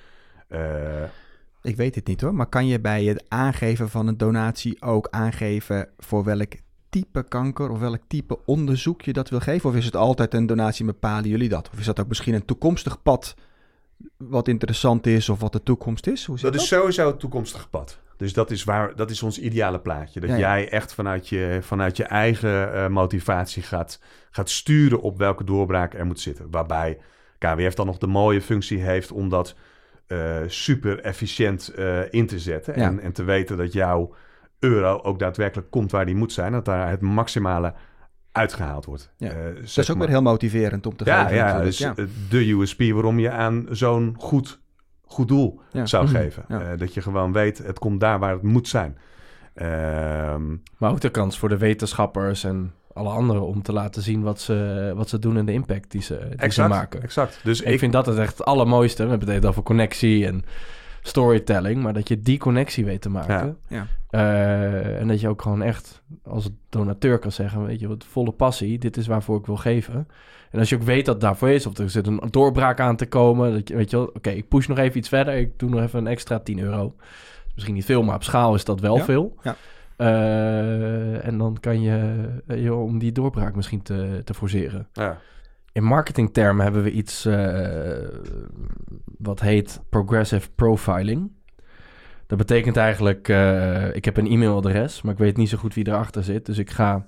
[0.49, 0.59] Uh,
[1.61, 5.07] ik weet het niet hoor, maar kan je bij het aangeven van een donatie ook
[5.09, 6.53] aangeven voor welk
[6.89, 9.69] type kanker of welk type onderzoek je dat wil geven?
[9.69, 11.69] Of is het altijd een donatie en bepalen jullie dat?
[11.73, 13.35] Of is dat ook misschien een toekomstig pad
[14.17, 16.25] wat interessant is of wat de toekomst is?
[16.25, 17.99] Hoe zit dat dat is sowieso het toekomstige pad.
[18.17, 20.19] Dus dat is, waar, dat is ons ideale plaatje.
[20.19, 20.41] Dat Ja, ja.
[20.55, 23.99] jij echt vanuit je, vanuit je eigen uh, motivatie gaat,
[24.31, 26.47] gaat sturen op welke doorbraak er moet zitten.
[26.51, 26.97] Waarbij
[27.37, 29.55] KWF dan nog de mooie functie heeft om dat
[30.07, 32.79] uh, super efficiënt uh, in te zetten.
[32.79, 32.85] Ja.
[32.85, 34.15] En, en te weten dat jouw
[34.59, 36.51] euro ook daadwerkelijk komt waar die moet zijn.
[36.51, 37.73] Dat daar het maximale
[38.31, 39.13] uitgehaald wordt.
[39.17, 39.29] Ja.
[39.29, 41.37] Uh, Dat is ook weer heel motiverend om te ja, geven.
[41.37, 41.91] ja, dus uh,
[42.29, 44.59] de USP waarom je aan zo'n goed,
[45.05, 45.85] goed doel Ja.
[45.85, 46.15] zou Mhm.
[46.15, 46.45] geven.
[46.47, 46.61] Ja.
[46.71, 48.97] Uh, dat je gewoon weet, het komt daar waar het moet zijn.
[49.53, 54.21] Ehm, Maar ook de kans voor de wetenschappers en alle anderen om te laten zien
[54.21, 57.01] wat ze, wat ze doen en de impact die ze, die ze exact, maken.
[57.03, 57.39] exact.
[57.43, 59.03] Dus Ik, vind dat het echt het allermooiste.
[59.03, 60.43] We hebben het even over connectie en
[61.01, 63.57] storytelling, maar dat je die connectie weet te maken.
[63.67, 63.87] Ja.
[64.11, 68.31] Uh, en dat je ook gewoon echt als donateur kan zeggen, weet je, wat volle
[68.31, 70.07] passie, dit is waarvoor ik wil geven.
[70.53, 72.95] En als je ook weet dat het daarvoor is, of er zit een doorbraak aan
[72.95, 75.59] te komen, dat je, weet je wel, oké, ik push nog even iets verder, ik
[75.59, 76.95] doe nog even een extra 10 euro.
[77.53, 79.37] Misschien niet veel, maar op schaal is dat wel Ja, veel.
[79.43, 79.55] ja.
[79.97, 82.25] Uh, en dan kan je,
[82.55, 84.87] je om die doorbraak misschien te, te forceren.
[84.93, 85.17] ja.
[85.71, 88.07] In marketingtermen hebben we iets uh,
[89.17, 91.31] wat heet progressive profiling.
[92.27, 95.87] Dat betekent eigenlijk, uh, ik heb een e-mailadres, maar ik weet niet zo goed wie
[95.87, 96.45] erachter zit.
[96.45, 97.05] Dus ik ga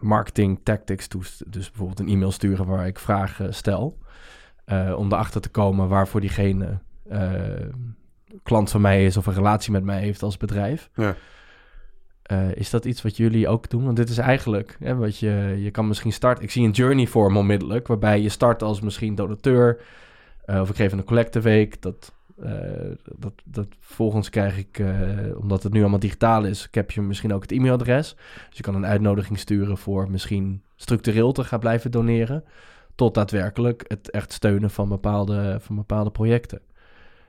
[0.00, 3.98] marketing tactics toe, dus bijvoorbeeld een e-mail sturen waar ik vragen stel.
[4.66, 6.78] Uh, om erachter te komen waarvoor diegene
[7.12, 7.30] uh,
[8.42, 10.90] klant van mij is of een relatie met mij heeft als bedrijf.
[10.94, 11.16] Ja.
[12.32, 13.84] Uh, is dat iets wat jullie ook doen?
[13.84, 16.44] Want dit is eigenlijk hè, wat je, je kan misschien starten.
[16.44, 19.80] Ik zie een journey voor me onmiddellijk, waarbij je start als misschien donateur.
[20.46, 21.82] Of ik geef een collecteweek.
[21.82, 22.50] Dat, uh,
[23.18, 24.88] dat, dat vervolgens krijg ik, uh,
[25.38, 28.16] omdat het nu allemaal digitaal is, heb je misschien ook het e-mailadres.
[28.48, 32.44] Dus je kan een uitnodiging sturen voor misschien structureel te gaan blijven doneren.
[32.94, 36.60] Tot daadwerkelijk het echt steunen van bepaalde, van bepaalde projecten.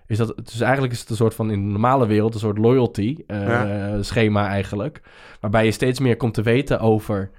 [0.08, 2.58] Is dat, dus eigenlijk is het een soort van in de normale wereld een soort
[2.58, 4.04] loyalty uh, ja.
[4.04, 5.02] schema eigenlijk.
[5.40, 7.32] Waarbij je steeds meer komt te weten over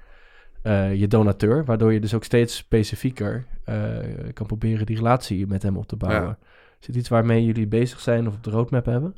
[0.94, 1.64] je donateur.
[1.64, 3.46] Waardoor je dus ook steeds specifieker
[4.32, 6.36] kan proberen die relatie met hem op te bouwen.
[6.40, 6.46] Ja.
[6.80, 9.14] Is dit iets waarmee jullie bezig zijn of op de roadmap hebben?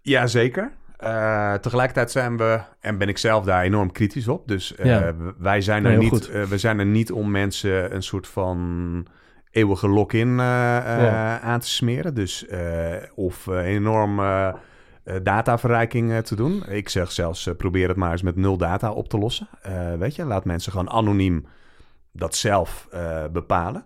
[0.00, 0.72] Ja, zeker.
[1.04, 4.48] Uh, tegelijkertijd zijn we, en ben ik zelf daar enorm kritisch op.
[4.48, 5.14] Dus uh, Ja.
[5.38, 9.06] wij zijn Nee, er niet, uh, we zijn er niet om mensen een soort van
[9.50, 11.40] eeuwige lock-in Ja.
[11.40, 12.14] aan te smeren.
[12.14, 12.46] Dus
[13.14, 14.20] of enorm
[15.22, 16.66] dataverrijking te doen.
[16.68, 19.48] Ik zeg zelfs, probeer het maar eens met nul data op te lossen.
[19.98, 21.46] Weet je, laat mensen gewoon anoniem
[22.12, 22.88] dat zelf
[23.32, 23.84] bepalen.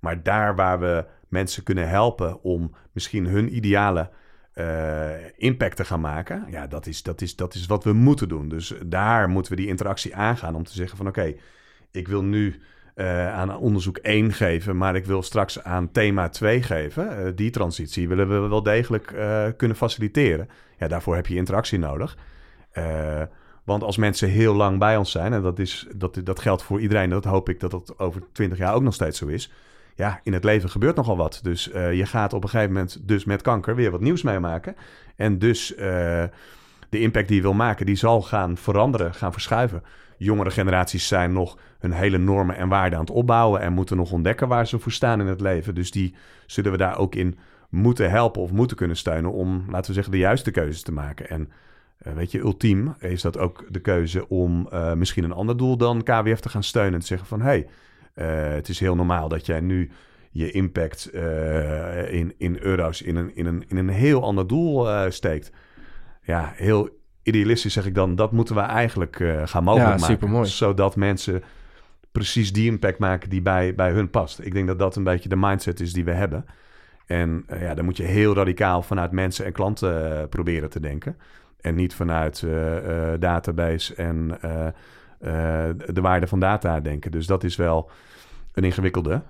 [0.00, 4.10] Maar daar waar we mensen kunnen helpen om misschien hun ideale
[4.54, 6.46] uh, impact te gaan maken.
[6.50, 8.48] Ja, dat is, dat, is, dat is wat we moeten doen.
[8.48, 11.34] Dus daar moeten we die interactie aangaan om te zeggen van oké,
[11.90, 12.60] ik wil nu
[12.94, 17.26] uh, aan onderzoek 1 geven, maar ik wil straks aan thema 2 geven.
[17.26, 19.06] Uh, die transitie willen we wel degelijk
[19.56, 20.48] kunnen faciliteren.
[20.78, 22.16] Ja, daarvoor heb je interactie nodig.
[23.64, 26.80] Want als mensen heel lang bij ons zijn, en dat, is, dat, dat geldt voor
[26.80, 29.52] iedereen, dat hoop ik dat dat over twintig jaar ook nog steeds zo is.
[29.98, 31.40] Ja, in het leven gebeurt nogal wat.
[31.42, 34.76] Dus uh, je gaat op een gegeven moment dus met kanker weer wat nieuws meemaken.
[35.16, 35.78] En dus uh,
[36.88, 39.82] de impact die je wil maken, die zal gaan veranderen, gaan verschuiven.
[40.18, 44.12] Jongere generaties zijn nog hun hele normen en waarden aan het opbouwen en moeten nog
[44.12, 45.74] ontdekken waar ze voor staan in het leven.
[45.74, 46.14] Dus die
[46.46, 47.38] zullen we daar ook in
[47.68, 51.28] moeten helpen of moeten kunnen steunen om, laten we zeggen, de juiste keuzes te maken.
[51.28, 51.50] En
[52.06, 56.02] uh, weet je, ultiem is dat ook de keuze om misschien een ander doel dan
[56.02, 56.94] KWF te gaan steunen.
[56.94, 57.66] En te zeggen van, hé, hey,
[58.24, 59.90] het is heel normaal dat jij nu
[60.30, 61.10] je impact
[62.10, 65.52] in, in euro's in een, in, een, in een heel ander doel steekt.
[66.22, 66.88] Ja, heel
[67.22, 70.46] idealistisch zeg ik dan, dat moeten we eigenlijk gaan mogelijk ja, maken.
[70.46, 71.42] Zodat mensen
[72.12, 74.40] precies die impact maken die bij, bij hun past.
[74.40, 76.44] Ik denk dat dat een beetje de mindset is die we hebben.
[77.06, 81.16] En ja, dan moet je heel radicaal vanuit mensen en klanten proberen te denken.
[81.60, 82.46] En niet vanuit
[83.18, 84.38] database en
[85.86, 87.10] de waarde van data denken.
[87.10, 87.90] Dus dat is wel
[88.58, 89.22] een ingewikkelde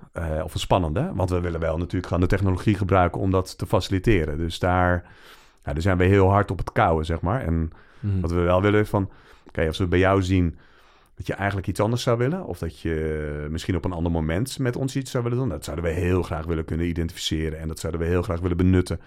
[0.43, 1.11] of een spannende.
[1.13, 4.37] Want we willen wel natuurlijk gewoon de technologie gebruiken om dat te faciliteren.
[4.37, 5.03] Dus daar,
[5.63, 7.41] ja, daar zijn we heel hard op het kouwen, zeg maar.
[7.41, 8.21] En mm.
[8.21, 9.03] wat we wel willen van...
[9.03, 9.11] Oké,
[9.47, 10.57] okay, als we bij jou zien
[11.19, 12.45] dat je eigenlijk iets anders zou willen.
[12.45, 15.49] Of dat je misschien op een ander moment met ons iets zou willen doen.
[15.49, 17.59] Dat zouden we heel graag willen kunnen identificeren.
[17.59, 18.99] En dat zouden we heel graag willen benutten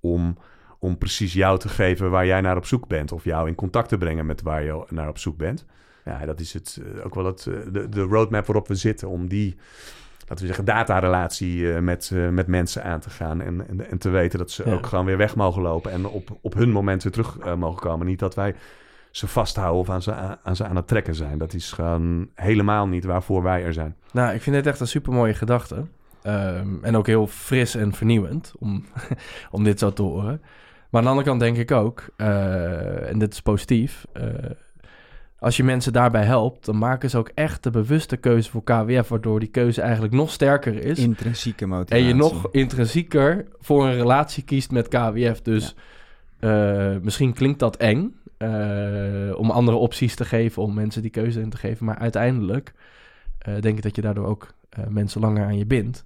[0.00, 0.38] om,
[0.78, 3.12] om precies jou te geven waar jij naar op zoek bent.
[3.12, 5.66] Of jou in contact te brengen met waar je naar op zoek bent.
[6.04, 7.42] Ja, dat is het, ook wel het,
[7.72, 9.08] de, de roadmap waarop we zitten.
[9.08, 9.56] Om die,
[10.20, 13.40] laten we zeggen, datarelatie met, met mensen aan te gaan.
[13.40, 14.72] En, en, en te weten dat ze ja.
[14.72, 15.92] ook gewoon weer weg mogen lopen.
[15.92, 18.06] En op, op hun moment weer terug mogen komen.
[18.06, 18.54] Niet dat wij
[19.10, 21.38] ze vasthouden of aan ze, aan ze aan het trekken zijn.
[21.38, 23.96] Dat is gewoon helemaal niet waarvoor wij er zijn.
[24.12, 25.84] Nou, ik vind dit echt een super mooie gedachte.
[26.26, 28.84] Um, en ook heel fris en vernieuwend om,
[29.50, 30.42] om dit zo te horen.
[30.90, 34.24] Maar aan de andere kant denk ik ook, uh, en dit is positief, uh,
[35.40, 39.08] als je mensen daarbij helpt, dan maken ze ook echt de bewuste keuze voor KWF,
[39.08, 40.98] waardoor die keuze eigenlijk nog sterker is.
[40.98, 41.96] Intrinsieke motivatie.
[41.96, 45.40] En je nog intrinsieker voor een relatie kiest met KWF.
[45.42, 45.74] Dus
[46.40, 46.92] ja.
[46.92, 51.40] uh, misschien klinkt dat eng, uh, om andere opties te geven, om mensen die keuze
[51.40, 51.86] in te geven.
[51.86, 52.72] Maar uiteindelijk
[53.48, 56.04] uh, denk ik dat je daardoor ook uh, mensen langer aan je bindt.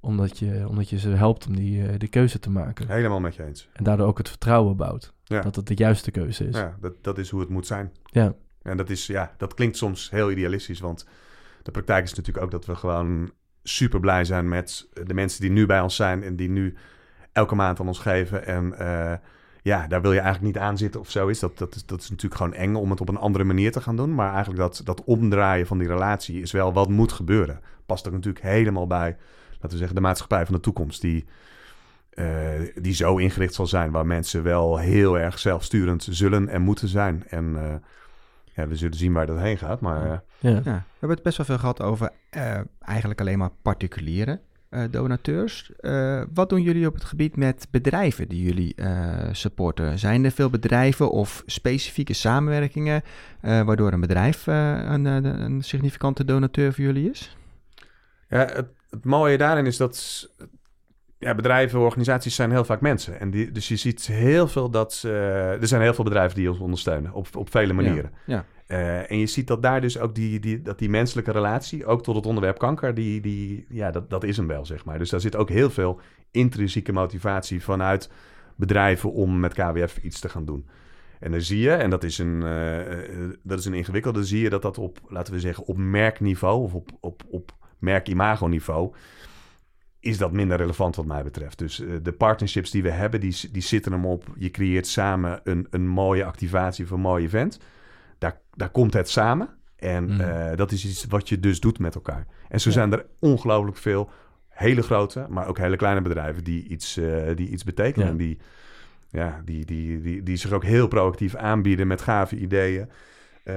[0.00, 2.88] Omdat je, omdat je ze helpt om die, die keuze te maken.
[2.88, 3.68] Helemaal met je eens.
[3.72, 5.12] En daardoor ook het vertrouwen bouwt.
[5.32, 5.40] Ja.
[5.40, 6.56] Dat het de juiste keuze is.
[6.56, 7.92] Ja, dat, dat is hoe het moet zijn.
[8.04, 8.34] Ja.
[8.62, 11.06] En dat, is, ja, dat klinkt soms heel idealistisch, want
[11.62, 13.30] de praktijk is natuurlijk ook dat we gewoon
[13.62, 16.74] super blij zijn met de mensen die nu bij ons zijn en die nu
[17.32, 18.46] elke maand aan ons geven.
[18.46, 18.74] En
[19.62, 21.38] ja, daar wil je eigenlijk niet aan zitten of zo is.
[21.38, 23.80] Dat, dat, is, dat is natuurlijk gewoon eng om het op een andere manier te
[23.80, 24.14] gaan doen.
[24.14, 27.60] Maar eigenlijk dat, dat omdraaien van die relatie is wel wat moet gebeuren.
[27.86, 29.16] Past er natuurlijk helemaal bij,
[29.50, 31.00] laten we zeggen, de maatschappij van de toekomst.
[31.00, 31.24] Die,
[32.74, 37.24] die zo ingericht zal zijn, waar mensen wel heel erg zelfsturend zullen en moeten zijn.
[37.28, 37.74] En uh,
[38.54, 39.80] ja, we zullen zien waar dat heen gaat.
[39.80, 40.50] Maar, uh, ja.
[40.50, 40.62] ja.
[40.62, 42.10] we hebben het best wel veel gehad over
[42.78, 44.40] eigenlijk alleen maar particulieren.
[44.70, 45.72] Uh, donateurs.
[45.80, 49.98] Uh, wat doen jullie op het gebied met bedrijven die jullie uh, supporten?
[49.98, 53.02] Zijn er veel bedrijven of specifieke samenwerkingen
[53.40, 57.36] waardoor een bedrijf een, een, significante donateur voor jullie is?
[58.28, 60.28] Ja, het, het mooie daarin is dat
[61.22, 63.20] ja, bedrijven, organisaties zijn heel vaak mensen.
[63.20, 65.02] En die, dus je ziet heel veel dat...
[65.02, 68.10] er zijn heel veel bedrijven die ons ondersteunen op, op vele manieren.
[68.26, 68.44] Ja, ja.
[68.72, 72.02] Uh, en je ziet dat daar dus ook die, die, dat die menselijke relatie, ook
[72.02, 74.98] tot het onderwerp kanker, die, die, ja, dat, dat is hem wel, zeg maar.
[74.98, 76.00] Dus daar zit ook heel veel
[76.30, 78.10] intrinsieke motivatie vanuit
[78.56, 80.66] bedrijven om met KWF iets te gaan doen.
[81.20, 84.50] En dan zie je, en dat is een, uh, dat is een ingewikkelde, zie je
[84.50, 88.92] dat dat op, laten we zeggen, op merkniveau of op, op, op merk-imago-niveau
[90.02, 91.58] is dat minder relevant wat mij betreft.
[91.58, 94.24] Dus uh, de partnerships die we hebben, die, die zitten hem op.
[94.36, 97.58] Je creëert samen een, een mooie activatie of een mooi event
[98.22, 99.48] daar, daar komt het samen.
[99.76, 100.20] En mm.
[100.20, 102.26] uh, dat is iets wat je dus doet met elkaar.
[102.48, 102.74] En zo ja.
[102.74, 104.10] zijn er ongelooflijk veel
[104.48, 108.08] hele grote, maar ook hele kleine bedrijven die iets, uh, die iets betekenen.
[108.08, 108.14] Ja.
[108.14, 108.38] Die,
[109.10, 112.88] ja, die, die, die, die zich ook heel proactief aanbieden met gave ideeën.
[113.44, 113.54] Uh,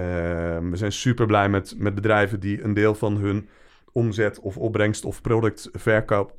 [0.57, 3.47] we zijn super blij met, met bedrijven die een deel van hun
[3.95, 6.35] omzet of opbrengst of productverkoop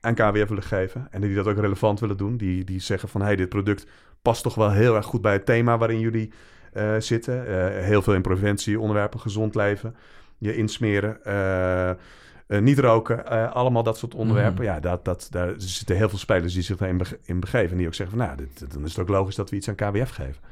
[0.00, 1.08] aan KWF willen geven.
[1.10, 2.36] En die dat ook relevant willen doen.
[2.36, 3.86] Die, die zeggen van, hey, dit product
[4.22, 6.32] past toch wel heel erg goed bij het thema waarin jullie
[6.74, 7.48] uh, zitten.
[7.48, 9.96] Uh, heel veel in preventie, onderwerpen gezond leven,
[10.38, 14.64] je insmeren, uh, niet roken, allemaal dat soort onderwerpen.
[14.64, 14.70] Mm.
[14.70, 17.70] Ja, dat, dat, daar zitten heel veel spelers die zich daarin in begeven.
[17.70, 19.68] En die ook zeggen van, nou, dit, dan is het ook logisch dat we iets
[19.68, 20.42] aan KWF geven.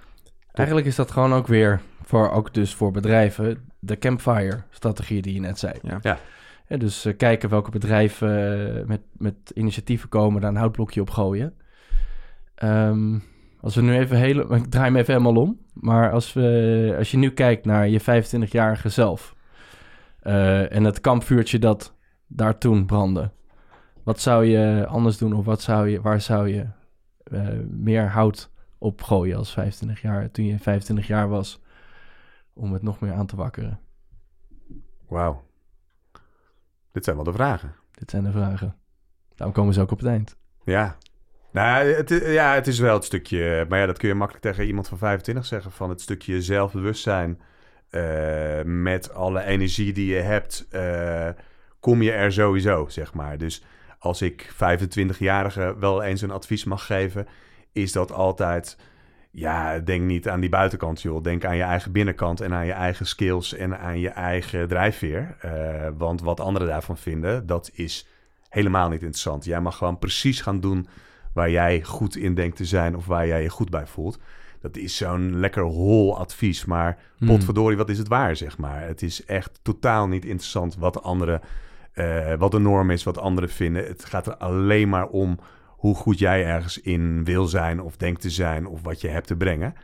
[0.52, 5.40] Eigenlijk is dat gewoon ook weer, voor, ook dus voor bedrijven, de campfire-strategie die je
[5.40, 5.74] net zei.
[5.82, 5.98] Ja.
[6.02, 6.18] ja.
[6.68, 11.54] Dus kijken welke bedrijven met, met initiatieven komen, daar een houtblokje op gooien.
[12.62, 13.22] Um,
[13.60, 15.58] als we nu even hele, ik draai me even helemaal om.
[15.72, 19.34] Maar als, we, als je nu kijkt naar je 25-jarige zelf
[20.20, 21.94] eh, en het kampvuurtje dat
[22.26, 23.30] daar toen brandde,
[24.02, 26.66] wat zou je anders doen of wat zou je, waar zou je
[27.24, 31.62] eh, meer hout op gooien als 25 jaar, toen je 25 jaar was,
[32.52, 33.78] om het nog meer aan te wakkeren?
[35.08, 35.45] Wauw.
[36.97, 37.74] Dit zijn wel de vragen.
[37.90, 38.76] Dit zijn de vragen.
[39.34, 40.36] Daarom komen ze ook op het eind.
[40.64, 40.97] Ja.
[41.53, 43.66] Nou, het, ja, het is wel het stukje...
[43.68, 45.72] Maar ja, dat kun je makkelijk tegen iemand van 25 zeggen.
[45.72, 47.40] Van het stukje zelfbewustzijn.
[47.90, 51.28] eh, met alle energie die je hebt, eh,
[51.80, 53.38] kom je er sowieso, zeg maar.
[53.38, 53.64] Dus
[53.99, 57.26] als ik 25-jarigen wel eens een advies mag geven...
[57.72, 58.78] is dat altijd...
[59.39, 61.22] Ja, denk niet aan die buitenkant, joh.
[61.22, 65.37] Denk aan je eigen binnenkant en aan je eigen skills en aan je eigen drijfveer.
[65.41, 65.51] Eh,
[65.99, 68.07] want wat anderen daarvan vinden, dat is
[68.49, 69.45] helemaal niet interessant.
[69.45, 70.87] Jij mag gewoon precies gaan doen
[71.32, 74.18] waar jij goed in denkt te zijn of waar jij je goed bij voelt.
[74.61, 77.28] Dat is zo'n lekker hol advies, maar Hmm.
[77.28, 78.82] potverdorie, wat is het waar, zeg maar.
[78.82, 81.41] Het is echt totaal niet interessant wat de anderen,
[81.93, 83.87] eh, wat de norm is, wat anderen vinden.
[83.87, 85.39] Het gaat er alleen maar om
[85.76, 89.26] hoe goed jij ergens in wil zijn of denkt te zijn of wat je hebt
[89.26, 89.74] te brengen.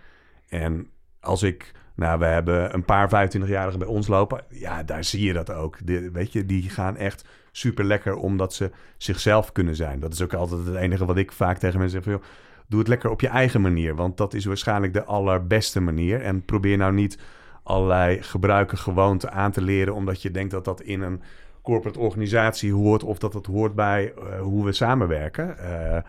[0.48, 0.86] En
[1.20, 4.44] als ik, nou, we hebben een paar 25-jarigen bij ons lopen.
[4.48, 5.78] Ja, daar zie je dat ook.
[5.86, 10.00] De, weet je, die gaan echt super lekker omdat ze zichzelf kunnen zijn.
[10.00, 12.18] Dat is ook altijd het enige wat ik vaak tegen mensen zeg.
[12.66, 16.20] Doe het lekker op je eigen manier, want dat is waarschijnlijk de allerbeste manier.
[16.20, 17.18] En probeer nou niet
[17.62, 21.22] allerlei gebruiken gewoonten aan te leren, omdat je denkt dat dat in een
[21.62, 25.58] corporate organisatie hoort of dat het hoort bij eh, hoe we samenwerken.
[25.58, 26.00] Eh,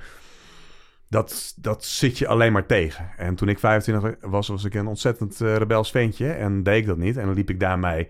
[1.10, 3.12] dat, dat zit je alleen maar tegen.
[3.18, 6.86] En toen ik 25 was, was ik een ontzettend eh, rebels ventje en deed ik
[6.86, 7.18] dat niet.
[7.18, 8.10] En dan liep ik daarmee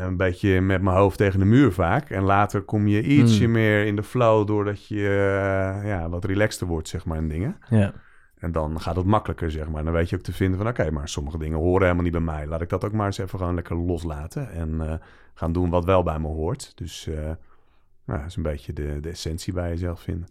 [0.00, 2.10] een beetje met mijn hoofd tegen de muur vaak.
[2.10, 3.52] En later kom je ietsje Hmm.
[3.52, 5.00] meer in de flow doordat je
[5.84, 7.56] ja, wat relaxter wordt, zeg maar, in dingen.
[7.68, 7.92] Ja.
[8.44, 9.84] En dan gaat het makkelijker, zeg maar.
[9.84, 10.68] Dan weet je ook te vinden van...
[10.68, 12.46] oké, maar sommige dingen horen helemaal niet bij mij.
[12.46, 14.52] Laat ik dat ook maar eens even gewoon lekker loslaten.
[14.52, 14.94] En eh,
[15.34, 16.72] gaan doen wat wel bij me hoort.
[16.74, 17.30] Dus eh
[18.04, 20.28] nou, dat is een beetje de, de essentie bij jezelf vinden.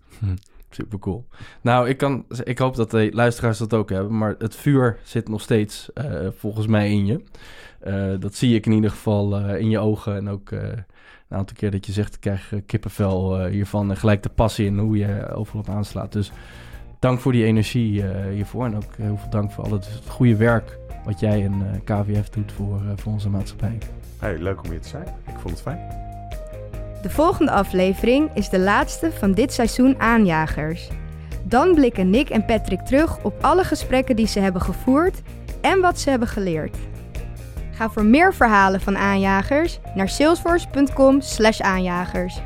[0.70, 1.28] Super cool.
[1.62, 4.18] Nou, ik, kan, ik hoop dat de luisteraars dat ook hebben.
[4.18, 7.24] Maar het vuur zit nog steeds eh, volgens mij in je.
[8.20, 10.16] Dat zie ik in ieder geval in je ogen.
[10.16, 10.86] En ook een
[11.30, 13.90] aantal keer dat je zegt, ik krijg kippenvel hiervan.
[13.90, 16.12] En gelijk de passie in hoe je overal op aanslaat.
[16.12, 16.32] Dus
[17.04, 18.66] dank voor die energie eh, hiervoor.
[18.66, 22.30] En ook heel veel dank voor al het goede werk wat jij en eh, KWF
[22.30, 23.78] doet voor, eh, voor onze maatschappij.
[24.20, 25.06] Hey, leuk om hier te zijn.
[25.06, 25.80] Ik vond het fijn.
[27.02, 30.90] De volgende aflevering is de laatste van dit seizoen Aanjagers.
[31.44, 35.22] Dan blikken Nick en Patrick terug op alle gesprekken die ze hebben gevoerd
[35.62, 36.78] en wat ze hebben geleerd.
[37.72, 42.42] Ga voor meer verhalen van aanjagers naar salesforce.com/aanjagers.